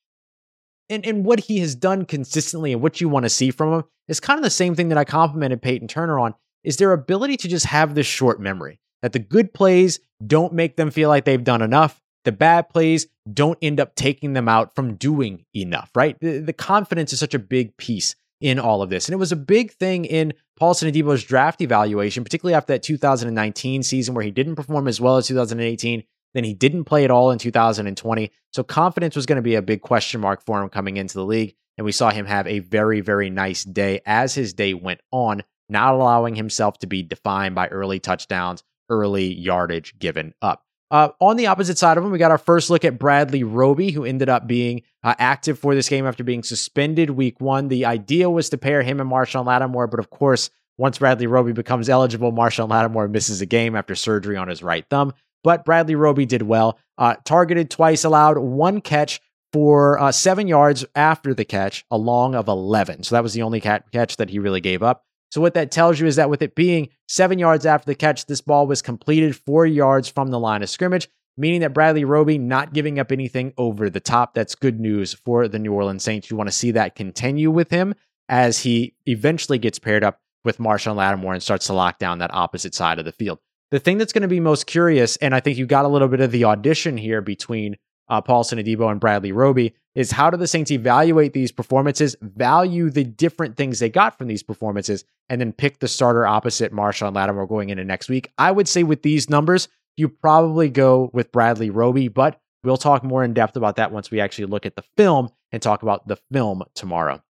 And, 0.88 1.04
and 1.04 1.24
what 1.24 1.40
he 1.40 1.58
has 1.58 1.74
done 1.74 2.04
consistently 2.04 2.72
and 2.72 2.80
what 2.80 3.00
you 3.00 3.08
want 3.08 3.24
to 3.24 3.30
see 3.30 3.50
from 3.50 3.72
him 3.72 3.84
is 4.06 4.20
kind 4.20 4.38
of 4.38 4.44
the 4.44 4.50
same 4.50 4.76
thing 4.76 4.90
that 4.90 4.98
I 4.98 5.04
complimented 5.04 5.62
Payton 5.62 5.88
Turner 5.88 6.20
on 6.20 6.34
is 6.64 6.76
their 6.76 6.92
ability 6.92 7.36
to 7.38 7.48
just 7.48 7.66
have 7.66 7.94
this 7.94 8.06
short 8.06 8.40
memory. 8.40 8.80
That 9.02 9.12
the 9.12 9.18
good 9.18 9.52
plays 9.52 10.00
don't 10.26 10.54
make 10.54 10.76
them 10.76 10.90
feel 10.90 11.08
like 11.08 11.24
they've 11.24 11.44
done 11.44 11.62
enough. 11.62 12.00
The 12.24 12.32
bad 12.32 12.70
plays 12.70 13.06
don't 13.30 13.58
end 13.60 13.80
up 13.80 13.94
taking 13.94 14.32
them 14.32 14.48
out 14.48 14.74
from 14.74 14.94
doing 14.94 15.44
enough, 15.54 15.90
right? 15.94 16.18
The, 16.20 16.38
the 16.38 16.52
confidence 16.54 17.12
is 17.12 17.20
such 17.20 17.34
a 17.34 17.38
big 17.38 17.76
piece 17.76 18.16
in 18.40 18.58
all 18.58 18.82
of 18.82 18.90
this. 18.90 19.06
And 19.06 19.12
it 19.12 19.18
was 19.18 19.32
a 19.32 19.36
big 19.36 19.72
thing 19.72 20.04
in 20.04 20.32
Paulson 20.58 20.90
Adebo's 20.90 21.24
draft 21.24 21.60
evaluation, 21.60 22.24
particularly 22.24 22.54
after 22.54 22.72
that 22.72 22.82
2019 22.82 23.82
season 23.82 24.14
where 24.14 24.24
he 24.24 24.30
didn't 24.30 24.56
perform 24.56 24.88
as 24.88 25.00
well 25.00 25.16
as 25.16 25.26
2018. 25.26 26.02
Then 26.34 26.44
he 26.44 26.54
didn't 26.54 26.84
play 26.84 27.04
at 27.04 27.10
all 27.10 27.30
in 27.30 27.38
2020. 27.38 28.30
So 28.52 28.62
confidence 28.62 29.16
was 29.16 29.26
going 29.26 29.36
to 29.36 29.42
be 29.42 29.54
a 29.54 29.62
big 29.62 29.82
question 29.82 30.20
mark 30.20 30.44
for 30.44 30.62
him 30.62 30.68
coming 30.68 30.96
into 30.96 31.14
the 31.14 31.24
league. 31.24 31.54
And 31.76 31.84
we 31.84 31.92
saw 31.92 32.10
him 32.10 32.26
have 32.26 32.46
a 32.46 32.60
very, 32.60 33.00
very 33.00 33.30
nice 33.30 33.64
day 33.64 34.00
as 34.06 34.34
his 34.34 34.52
day 34.52 34.74
went 34.74 35.00
on, 35.10 35.42
not 35.68 35.94
allowing 35.94 36.34
himself 36.34 36.78
to 36.78 36.86
be 36.86 37.02
defined 37.02 37.54
by 37.54 37.68
early 37.68 38.00
touchdowns, 38.00 38.62
early 38.88 39.32
yardage 39.32 39.98
given 39.98 40.34
up. 40.42 40.62
Uh, 40.90 41.08
on 41.18 41.36
the 41.36 41.46
opposite 41.46 41.78
side 41.78 41.96
of 41.96 42.04
him, 42.04 42.10
we 42.10 42.18
got 42.18 42.30
our 42.30 42.38
first 42.38 42.70
look 42.70 42.84
at 42.84 42.98
Bradley 42.98 43.42
Roby, 43.42 43.90
who 43.90 44.04
ended 44.04 44.28
up 44.28 44.46
being 44.46 44.82
uh, 45.02 45.14
active 45.18 45.58
for 45.58 45.74
this 45.74 45.88
game 45.88 46.06
after 46.06 46.22
being 46.22 46.42
suspended 46.42 47.10
week 47.10 47.40
one. 47.40 47.68
The 47.68 47.86
idea 47.86 48.30
was 48.30 48.50
to 48.50 48.58
pair 48.58 48.82
him 48.82 49.00
and 49.00 49.10
Marshon 49.10 49.46
Lattimore, 49.46 49.88
but 49.88 49.98
of 49.98 50.10
course, 50.10 50.50
once 50.76 50.98
Bradley 50.98 51.26
Roby 51.26 51.52
becomes 51.52 51.88
eligible, 51.88 52.32
Marshon 52.32 52.68
Lattimore 52.68 53.08
misses 53.08 53.40
a 53.40 53.46
game 53.46 53.74
after 53.74 53.94
surgery 53.94 54.36
on 54.36 54.48
his 54.48 54.62
right 54.62 54.84
thumb. 54.88 55.12
But 55.42 55.64
Bradley 55.64 55.94
Roby 55.94 56.26
did 56.26 56.42
well, 56.42 56.78
uh, 56.98 57.16
targeted 57.24 57.70
twice, 57.70 58.04
allowed 58.04 58.38
one 58.38 58.80
catch 58.80 59.20
for 59.52 60.00
uh, 60.00 60.10
seven 60.10 60.48
yards 60.48 60.84
after 60.94 61.32
the 61.32 61.44
catch, 61.44 61.84
a 61.90 61.96
long 61.96 62.34
of 62.34 62.48
11. 62.48 63.04
So 63.04 63.14
that 63.14 63.22
was 63.22 63.34
the 63.34 63.42
only 63.42 63.60
catch 63.60 64.16
that 64.16 64.30
he 64.30 64.38
really 64.38 64.60
gave 64.60 64.82
up. 64.82 65.04
So 65.34 65.40
what 65.40 65.54
that 65.54 65.72
tells 65.72 65.98
you 65.98 66.06
is 66.06 66.14
that 66.14 66.30
with 66.30 66.42
it 66.42 66.54
being 66.54 66.90
seven 67.08 67.40
yards 67.40 67.66
after 67.66 67.86
the 67.86 67.96
catch, 67.96 68.26
this 68.26 68.40
ball 68.40 68.68
was 68.68 68.80
completed 68.80 69.34
four 69.34 69.66
yards 69.66 70.08
from 70.08 70.28
the 70.28 70.38
line 70.38 70.62
of 70.62 70.70
scrimmage, 70.70 71.08
meaning 71.36 71.62
that 71.62 71.74
Bradley 71.74 72.04
Roby 72.04 72.38
not 72.38 72.72
giving 72.72 73.00
up 73.00 73.10
anything 73.10 73.52
over 73.58 73.90
the 73.90 73.98
top. 73.98 74.34
That's 74.34 74.54
good 74.54 74.78
news 74.78 75.12
for 75.12 75.48
the 75.48 75.58
New 75.58 75.72
Orleans 75.72 76.04
Saints. 76.04 76.30
You 76.30 76.36
want 76.36 76.46
to 76.46 76.54
see 76.54 76.70
that 76.70 76.94
continue 76.94 77.50
with 77.50 77.68
him 77.68 77.96
as 78.28 78.60
he 78.60 78.94
eventually 79.06 79.58
gets 79.58 79.80
paired 79.80 80.04
up 80.04 80.20
with 80.44 80.58
Marshon 80.58 80.94
Lattimore 80.94 81.34
and 81.34 81.42
starts 81.42 81.66
to 81.66 81.72
lock 81.72 81.98
down 81.98 82.18
that 82.18 82.32
opposite 82.32 82.72
side 82.72 83.00
of 83.00 83.04
the 83.04 83.10
field. 83.10 83.40
The 83.72 83.80
thing 83.80 83.98
that's 83.98 84.12
going 84.12 84.22
to 84.22 84.28
be 84.28 84.38
most 84.38 84.68
curious, 84.68 85.16
and 85.16 85.34
I 85.34 85.40
think 85.40 85.58
you 85.58 85.66
got 85.66 85.84
a 85.84 85.88
little 85.88 86.06
bit 86.06 86.20
of 86.20 86.30
the 86.30 86.44
audition 86.44 86.96
here 86.96 87.20
between 87.20 87.74
uh, 88.08 88.20
Paulson 88.20 88.60
Adebo 88.60 88.88
and 88.88 89.00
Bradley 89.00 89.32
Roby, 89.32 89.74
is 89.94 90.10
how 90.10 90.30
do 90.30 90.36
the 90.36 90.46
Saints 90.46 90.70
evaluate 90.70 91.32
these 91.32 91.52
performances, 91.52 92.16
value 92.20 92.90
the 92.90 93.04
different 93.04 93.56
things 93.56 93.78
they 93.78 93.88
got 93.88 94.18
from 94.18 94.26
these 94.26 94.42
performances, 94.42 95.04
and 95.28 95.40
then 95.40 95.52
pick 95.52 95.78
the 95.78 95.88
starter 95.88 96.26
opposite 96.26 96.72
Marshon 96.72 97.14
Lattimore 97.14 97.46
going 97.46 97.70
into 97.70 97.84
next 97.84 98.08
week? 98.08 98.32
I 98.36 98.50
would 98.50 98.68
say 98.68 98.82
with 98.82 99.02
these 99.02 99.30
numbers, 99.30 99.68
you 99.96 100.08
probably 100.08 100.68
go 100.68 101.10
with 101.12 101.30
Bradley 101.30 101.70
Roby, 101.70 102.08
but 102.08 102.40
we'll 102.64 102.76
talk 102.76 103.04
more 103.04 103.22
in 103.22 103.34
depth 103.34 103.56
about 103.56 103.76
that 103.76 103.92
once 103.92 104.10
we 104.10 104.20
actually 104.20 104.46
look 104.46 104.66
at 104.66 104.76
the 104.76 104.84
film 104.96 105.30
and 105.52 105.62
talk 105.62 105.82
about 105.82 106.08
the 106.08 106.16
film 106.32 106.64
tomorrow. 106.74 107.22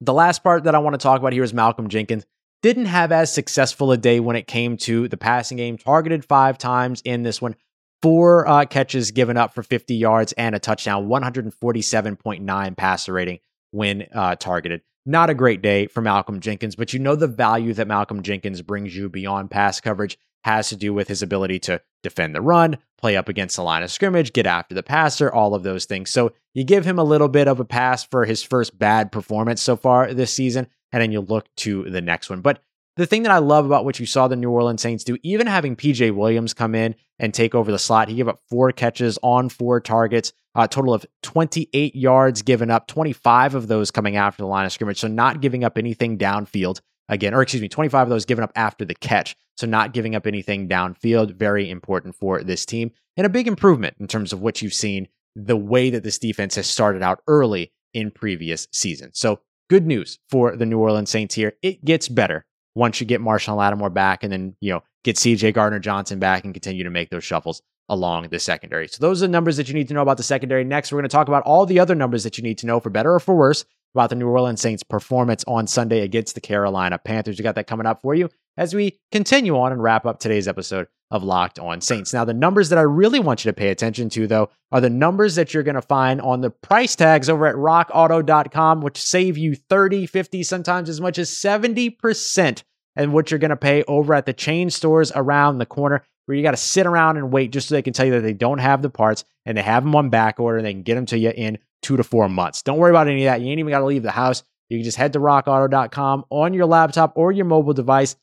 The 0.00 0.14
last 0.14 0.42
part 0.42 0.64
that 0.64 0.74
I 0.74 0.78
want 0.78 0.94
to 0.94 0.98
talk 0.98 1.20
about 1.20 1.32
here 1.32 1.44
is 1.44 1.52
Malcolm 1.52 1.88
Jenkins. 1.88 2.24
Didn't 2.62 2.86
have 2.86 3.12
as 3.12 3.32
successful 3.32 3.92
a 3.92 3.96
day 3.96 4.20
when 4.20 4.36
it 4.36 4.46
came 4.46 4.76
to 4.78 5.08
the 5.08 5.16
passing 5.16 5.58
game, 5.58 5.76
targeted 5.76 6.24
five 6.24 6.58
times 6.58 7.02
in 7.04 7.24
this 7.24 7.42
one, 7.42 7.56
four 8.02 8.46
uh, 8.46 8.64
catches 8.66 9.12
given 9.12 9.36
up 9.36 9.54
for 9.54 9.62
50 9.62 9.94
yards 9.94 10.32
and 10.32 10.54
a 10.54 10.58
touchdown, 10.58 11.06
147.9 11.08 12.76
passer 12.76 13.12
rating 13.12 13.38
when 13.70 14.06
uh, 14.12 14.36
targeted. 14.36 14.82
Not 15.06 15.30
a 15.30 15.34
great 15.34 15.62
day 15.62 15.86
for 15.86 16.00
Malcolm 16.00 16.40
Jenkins, 16.40 16.76
but 16.76 16.92
you 16.92 16.98
know 16.98 17.16
the 17.16 17.26
value 17.26 17.72
that 17.74 17.88
Malcolm 17.88 18.22
Jenkins 18.22 18.62
brings 18.62 18.94
you 18.94 19.08
beyond 19.08 19.50
pass 19.50 19.80
coverage 19.80 20.18
has 20.44 20.68
to 20.68 20.76
do 20.76 20.92
with 20.92 21.08
his 21.08 21.22
ability 21.22 21.58
to 21.60 21.80
defend 22.02 22.34
the 22.34 22.40
run, 22.40 22.76
play 22.98 23.16
up 23.16 23.28
against 23.28 23.56
the 23.56 23.62
line 23.62 23.82
of 23.82 23.90
scrimmage, 23.90 24.32
get 24.32 24.46
after 24.46 24.74
the 24.74 24.82
passer, 24.82 25.32
all 25.32 25.54
of 25.54 25.62
those 25.62 25.84
things. 25.84 26.10
So 26.10 26.32
you 26.52 26.64
give 26.64 26.84
him 26.84 26.98
a 26.98 27.04
little 27.04 27.28
bit 27.28 27.48
of 27.48 27.60
a 27.60 27.64
pass 27.64 28.04
for 28.04 28.24
his 28.24 28.42
first 28.42 28.76
bad 28.78 29.12
performance 29.12 29.62
so 29.62 29.76
far 29.76 30.12
this 30.12 30.32
season, 30.32 30.66
and 30.90 31.00
then 31.00 31.12
you 31.12 31.20
look 31.20 31.46
to 31.58 31.88
the 31.88 32.00
next 32.00 32.28
one. 32.28 32.40
But 32.40 32.60
the 32.96 33.06
thing 33.06 33.22
that 33.22 33.32
I 33.32 33.38
love 33.38 33.64
about 33.64 33.84
what 33.84 33.98
you 33.98 34.06
saw 34.06 34.28
the 34.28 34.36
New 34.36 34.50
Orleans 34.50 34.82
Saints 34.82 35.04
do, 35.04 35.16
even 35.22 35.46
having 35.46 35.76
PJ 35.76 36.14
Williams 36.14 36.52
come 36.52 36.74
in 36.74 36.94
and 37.18 37.32
take 37.32 37.54
over 37.54 37.72
the 37.72 37.78
slot, 37.78 38.08
he 38.08 38.16
gave 38.16 38.28
up 38.28 38.40
four 38.50 38.70
catches 38.72 39.18
on 39.22 39.48
four 39.48 39.80
targets, 39.80 40.32
a 40.54 40.68
total 40.68 40.92
of 40.92 41.06
28 41.22 41.94
yards 41.94 42.42
given 42.42 42.70
up, 42.70 42.86
25 42.88 43.54
of 43.54 43.68
those 43.68 43.90
coming 43.90 44.16
after 44.16 44.42
the 44.42 44.48
line 44.48 44.66
of 44.66 44.72
scrimmage. 44.72 45.00
So 45.00 45.08
not 45.08 45.40
giving 45.40 45.64
up 45.64 45.78
anything 45.78 46.18
downfield 46.18 46.80
again, 47.08 47.32
or 47.34 47.42
excuse 47.42 47.62
me, 47.62 47.68
25 47.68 48.02
of 48.02 48.10
those 48.10 48.26
given 48.26 48.44
up 48.44 48.52
after 48.56 48.84
the 48.84 48.94
catch. 48.94 49.36
So 49.56 49.66
not 49.66 49.94
giving 49.94 50.14
up 50.14 50.26
anything 50.26 50.68
downfield, 50.68 51.36
very 51.36 51.70
important 51.70 52.14
for 52.16 52.42
this 52.42 52.66
team. 52.66 52.90
And 53.16 53.26
a 53.26 53.30
big 53.30 53.48
improvement 53.48 53.96
in 54.00 54.06
terms 54.06 54.32
of 54.32 54.40
what 54.40 54.60
you've 54.60 54.74
seen, 54.74 55.08
the 55.34 55.56
way 55.56 55.90
that 55.90 56.02
this 56.02 56.18
defense 56.18 56.56
has 56.56 56.66
started 56.66 57.02
out 57.02 57.20
early 57.26 57.72
in 57.94 58.10
previous 58.10 58.68
seasons. 58.72 59.18
So 59.18 59.40
good 59.70 59.86
news 59.86 60.18
for 60.28 60.56
the 60.56 60.66
New 60.66 60.78
Orleans 60.78 61.10
Saints 61.10 61.34
here. 61.34 61.54
It 61.62 61.84
gets 61.84 62.08
better 62.08 62.44
once 62.74 63.00
you 63.00 63.06
get 63.06 63.20
Marshon 63.20 63.56
Lattimore 63.56 63.90
back 63.90 64.22
and 64.22 64.32
then, 64.32 64.56
you 64.60 64.72
know, 64.72 64.82
get 65.04 65.16
CJ 65.16 65.54
Gardner 65.54 65.78
Johnson 65.78 66.18
back 66.18 66.44
and 66.44 66.54
continue 66.54 66.84
to 66.84 66.90
make 66.90 67.10
those 67.10 67.24
shuffles 67.24 67.62
along 67.88 68.28
the 68.28 68.38
secondary. 68.38 68.88
So 68.88 68.98
those 69.00 69.22
are 69.22 69.26
the 69.26 69.32
numbers 69.32 69.56
that 69.56 69.68
you 69.68 69.74
need 69.74 69.88
to 69.88 69.94
know 69.94 70.02
about 70.02 70.16
the 70.16 70.22
secondary. 70.22 70.64
Next, 70.64 70.92
we're 70.92 70.98
going 70.98 71.08
to 71.08 71.12
talk 71.12 71.28
about 71.28 71.42
all 71.42 71.66
the 71.66 71.80
other 71.80 71.94
numbers 71.94 72.24
that 72.24 72.38
you 72.38 72.42
need 72.42 72.58
to 72.58 72.66
know 72.66 72.80
for 72.80 72.90
better 72.90 73.14
or 73.14 73.20
for 73.20 73.34
worse 73.34 73.64
about 73.94 74.08
the 74.08 74.16
New 74.16 74.28
Orleans 74.28 74.60
Saints 74.60 74.82
performance 74.82 75.44
on 75.46 75.66
Sunday 75.66 76.00
against 76.00 76.34
the 76.34 76.40
Carolina 76.40 76.98
Panthers. 76.98 77.38
We 77.38 77.42
got 77.42 77.56
that 77.56 77.66
coming 77.66 77.86
up 77.86 78.00
for 78.00 78.14
you 78.14 78.30
as 78.56 78.74
we 78.74 78.98
continue 79.10 79.58
on 79.58 79.72
and 79.72 79.82
wrap 79.82 80.06
up 80.06 80.18
today's 80.18 80.48
episode 80.48 80.86
of 81.12 81.22
Locked 81.22 81.58
On 81.58 81.80
Saints. 81.82 82.14
Now, 82.14 82.24
the 82.24 82.32
numbers 82.32 82.70
that 82.70 82.78
I 82.78 82.82
really 82.82 83.20
want 83.20 83.44
you 83.44 83.50
to 83.50 83.54
pay 83.54 83.68
attention 83.68 84.08
to, 84.10 84.26
though, 84.26 84.48
are 84.72 84.80
the 84.80 84.90
numbers 84.90 85.34
that 85.34 85.52
you're 85.52 85.62
going 85.62 85.74
to 85.74 85.82
find 85.82 86.22
on 86.22 86.40
the 86.40 86.50
price 86.50 86.96
tags 86.96 87.28
over 87.28 87.46
at 87.46 87.54
rockauto.com, 87.54 88.80
which 88.80 89.00
save 89.00 89.36
you 89.36 89.54
30, 89.54 90.06
50, 90.06 90.42
sometimes 90.42 90.88
as 90.88 91.02
much 91.02 91.18
as 91.18 91.30
70% 91.30 92.62
and 92.96 93.12
what 93.12 93.30
you're 93.30 93.38
going 93.38 93.50
to 93.50 93.56
pay 93.56 93.84
over 93.84 94.14
at 94.14 94.24
the 94.24 94.32
chain 94.32 94.70
stores 94.70 95.12
around 95.14 95.58
the 95.58 95.66
corner 95.66 96.02
where 96.24 96.36
you 96.36 96.42
got 96.42 96.52
to 96.52 96.56
sit 96.56 96.86
around 96.86 97.18
and 97.18 97.30
wait 97.30 97.52
just 97.52 97.68
so 97.68 97.74
they 97.74 97.82
can 97.82 97.92
tell 97.92 98.06
you 98.06 98.12
that 98.12 98.22
they 98.22 98.32
don't 98.32 98.58
have 98.58 98.80
the 98.80 98.88
parts 98.88 99.24
and 99.44 99.58
they 99.58 99.62
have 99.62 99.84
them 99.84 99.94
on 99.94 100.08
back 100.08 100.40
order 100.40 100.56
and 100.56 100.66
they 100.66 100.72
can 100.72 100.82
get 100.82 100.94
them 100.94 101.06
to 101.06 101.18
you 101.18 101.30
in 101.30 101.58
two 101.82 101.96
to 101.98 102.04
four 102.04 102.28
months. 102.28 102.62
Don't 102.62 102.78
worry 102.78 102.90
about 102.90 103.08
any 103.08 103.26
of 103.26 103.30
that. 103.30 103.42
You 103.42 103.48
ain't 103.48 103.58
even 103.58 103.70
got 103.70 103.80
to 103.80 103.86
leave 103.86 104.02
the 104.02 104.10
house. 104.10 104.44
You 104.70 104.78
can 104.78 104.84
just 104.84 104.96
head 104.96 105.12
to 105.12 105.18
rockauto.com 105.18 106.24
on 106.30 106.54
your 106.54 106.66
laptop 106.66 107.12
or 107.16 107.32
your 107.32 107.44
mobile 107.44 107.74
device, 107.74 108.16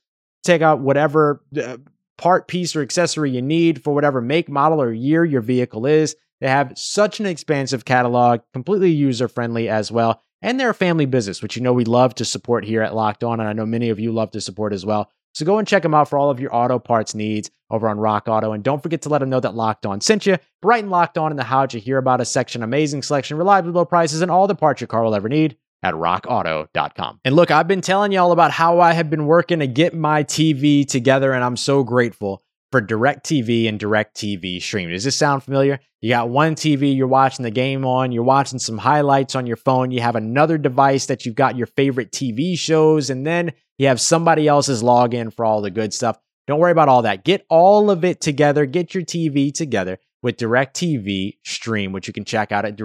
take 0.44 0.62
out 0.64 0.80
whatever 0.80 1.44
uh, 1.62 1.78
part, 2.20 2.50
piece, 2.50 2.76
or 2.76 2.82
accessory 2.82 3.32
you 3.32 3.42
need 3.42 3.82
for 3.82 3.96
whatever 3.96 4.20
make, 4.20 4.50
model, 4.50 4.82
or 4.82 4.92
year 4.92 5.24
your 5.24 5.42
vehicle 5.42 5.86
is. 5.86 6.18
They 6.42 6.50
have 6.50 6.78
such 6.78 7.22
an 7.22 7.26
expansive 7.26 7.86
catalog, 7.86 8.42
completely 8.52 8.92
user 8.92 9.30
friendly 9.30 9.70
as 9.70 9.90
well. 9.90 10.22
And 10.42 10.60
they're 10.60 10.70
a 10.70 10.76
family 10.76 11.06
business, 11.06 11.42
which 11.42 11.56
you 11.56 11.62
know 11.62 11.72
we 11.72 11.86
love 11.86 12.14
to 12.16 12.26
support 12.26 12.66
here 12.66 12.82
at 12.82 12.94
Locked 12.94 13.24
On. 13.24 13.40
And 13.40 13.48
I 13.48 13.54
know 13.54 13.66
many 13.66 13.90
of 13.90 14.00
you 14.00 14.12
love 14.12 14.32
to 14.32 14.42
support 14.42 14.74
as 14.74 14.86
well. 14.86 15.10
So 15.34 15.46
go 15.46 15.60
and 15.60 15.68
check 15.68 15.84
them 15.84 15.94
out 15.94 16.10
for 16.10 16.20
all 16.20 16.30
of 16.30 16.42
your 16.42 16.54
auto 16.54 16.78
parts 16.78 17.16
needs 17.16 17.52
over 17.70 17.88
on 17.88 18.00
Rock 18.00 18.28
Auto. 18.28 18.52
And 18.52 18.64
don't 18.64 18.84
forget 18.84 19.02
to 19.04 19.10
let 19.10 19.20
them 19.20 19.30
know 19.30 19.40
that 19.40 19.56
Locked 19.56 19.86
On 19.86 20.02
sent 20.02 20.26
you. 20.26 20.38
Bright 20.62 20.84
and 20.84 20.92
Locked 20.92 21.18
On 21.18 21.32
in 21.32 21.38
the 21.38 21.44
How'd 21.44 21.74
You 21.74 21.80
Hear 21.80 21.98
About 21.98 22.20
Us 22.20 22.32
section. 22.32 22.64
Amazing 22.64 23.04
selection, 23.04 23.38
reliably 23.38 23.72
low 23.72 23.86
prices, 23.86 24.22
and 24.22 24.30
all 24.32 24.48
the 24.48 24.56
parts 24.56 24.82
your 24.82 24.88
car 24.90 25.04
will 25.04 25.16
ever 25.16 25.30
need 25.30 25.56
at 25.84 25.94
rockauto.com. 25.94 27.20
And 27.24 27.36
look, 27.36 27.52
I've 27.52 27.68
been 27.68 27.82
telling 27.82 28.12
y'all 28.12 28.32
about 28.32 28.52
how 28.52 28.80
I 28.80 28.94
have 28.94 29.10
been 29.10 29.26
working 29.26 29.60
to 29.60 29.68
get 29.68 29.94
my 29.94 30.24
TV 30.24 30.88
together, 30.88 31.32
and 31.32 31.44
I'm 31.44 31.58
so 31.58 31.84
grateful 31.84 32.44
for 32.72 32.82
DirecTV 32.82 33.68
and 33.68 33.80
DirecTV 33.80 34.62
Stream. 34.62 34.90
Does 34.90 35.04
this 35.04 35.16
sound 35.16 35.44
familiar? 35.44 35.80
You 36.02 36.10
got 36.10 36.30
one 36.30 36.56
TV 36.56 36.96
you're 36.96 37.08
watching 37.08 37.44
the 37.44 37.52
game 37.52 37.86
on, 37.86 38.12
you're 38.12 38.24
watching 38.24 38.60
some 38.60 38.78
highlights 38.78 39.36
on 39.36 39.48
your 39.48 39.58
phone, 39.58 39.92
you 39.92 40.02
have 40.02 40.16
another 40.16 40.58
device 40.58 41.08
that 41.08 41.26
you've 41.26 41.36
got 41.36 41.58
your 41.58 41.68
favorite 41.68 42.12
TV 42.12 42.58
shows, 42.58 43.10
and 43.10 43.26
then 43.26 43.52
you 43.78 43.88
have 43.88 44.00
somebody 44.00 44.48
else's 44.48 44.84
login 44.84 45.34
for 45.34 45.46
all 45.46 45.62
the 45.62 45.72
good 45.72 45.94
stuff. 45.94 46.18
Don't 46.48 46.60
worry 46.60 46.72
about 46.72 46.90
all 46.90 47.04
that. 47.04 47.24
Get 47.24 47.46
all 47.50 47.92
of 47.92 48.04
it 48.04 48.22
together. 48.22 48.66
Get 48.66 48.94
your 48.94 49.04
TV 49.04 49.54
together 49.54 50.00
with 50.22 50.38
DirecTV 50.38 51.38
Stream, 51.46 51.92
which 51.92 52.08
you 52.08 52.14
can 52.14 52.26
check 52.26 52.52
out 52.52 52.66
at 52.66 52.78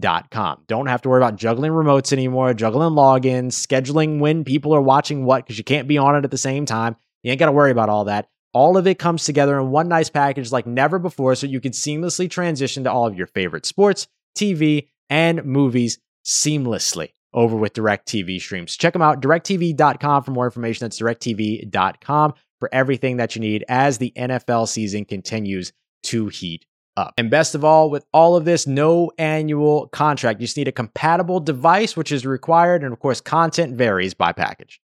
directv.com. 0.00 0.64
Don't 0.66 0.86
have 0.86 1.02
to 1.02 1.08
worry 1.08 1.20
about 1.20 1.36
juggling 1.36 1.72
remotes 1.72 2.12
anymore, 2.12 2.54
juggling 2.54 2.90
logins, 2.90 3.52
scheduling 3.52 4.18
when 4.18 4.44
people 4.44 4.74
are 4.74 4.80
watching 4.80 5.24
what 5.24 5.44
because 5.44 5.58
you 5.58 5.64
can't 5.64 5.88
be 5.88 5.98
on 5.98 6.16
it 6.16 6.24
at 6.24 6.30
the 6.30 6.38
same 6.38 6.66
time. 6.66 6.96
You 7.22 7.30
ain't 7.30 7.40
got 7.40 7.46
to 7.46 7.52
worry 7.52 7.70
about 7.70 7.88
all 7.88 8.04
that. 8.04 8.28
All 8.54 8.76
of 8.76 8.86
it 8.86 8.98
comes 8.98 9.24
together 9.24 9.58
in 9.58 9.70
one 9.70 9.88
nice 9.88 10.08
package 10.08 10.50
like 10.52 10.66
never 10.66 10.98
before, 10.98 11.34
so 11.34 11.46
you 11.46 11.60
can 11.60 11.72
seamlessly 11.72 12.30
transition 12.30 12.84
to 12.84 12.92
all 12.92 13.06
of 13.06 13.14
your 13.14 13.26
favorite 13.26 13.66
sports, 13.66 14.08
TV, 14.36 14.88
and 15.10 15.44
movies 15.44 15.98
seamlessly 16.24 17.10
over 17.34 17.56
with 17.56 17.74
DirecTV 17.74 18.40
streams. 18.40 18.76
Check 18.76 18.94
them 18.94 19.02
out, 19.02 19.20
directv.com 19.20 20.22
for 20.22 20.30
more 20.30 20.46
information. 20.46 20.84
That's 20.84 21.00
directv.com 21.00 22.34
for 22.58 22.68
everything 22.72 23.18
that 23.18 23.36
you 23.36 23.40
need 23.40 23.64
as 23.68 23.98
the 23.98 24.12
NFL 24.16 24.66
season 24.68 25.04
continues 25.04 25.72
to 26.04 26.28
heat 26.28 26.64
up. 26.98 27.14
And 27.16 27.30
best 27.30 27.54
of 27.54 27.64
all, 27.64 27.88
with 27.90 28.04
all 28.12 28.36
of 28.36 28.44
this, 28.44 28.66
no 28.66 29.12
annual 29.18 29.86
contract. 29.88 30.40
You 30.40 30.46
just 30.46 30.56
need 30.56 30.68
a 30.68 30.72
compatible 30.72 31.40
device, 31.40 31.96
which 31.96 32.12
is 32.12 32.26
required. 32.26 32.82
And 32.82 32.92
of 32.92 32.98
course, 32.98 33.20
content 33.20 33.76
varies 33.76 34.14
by 34.14 34.32
package. 34.32 34.80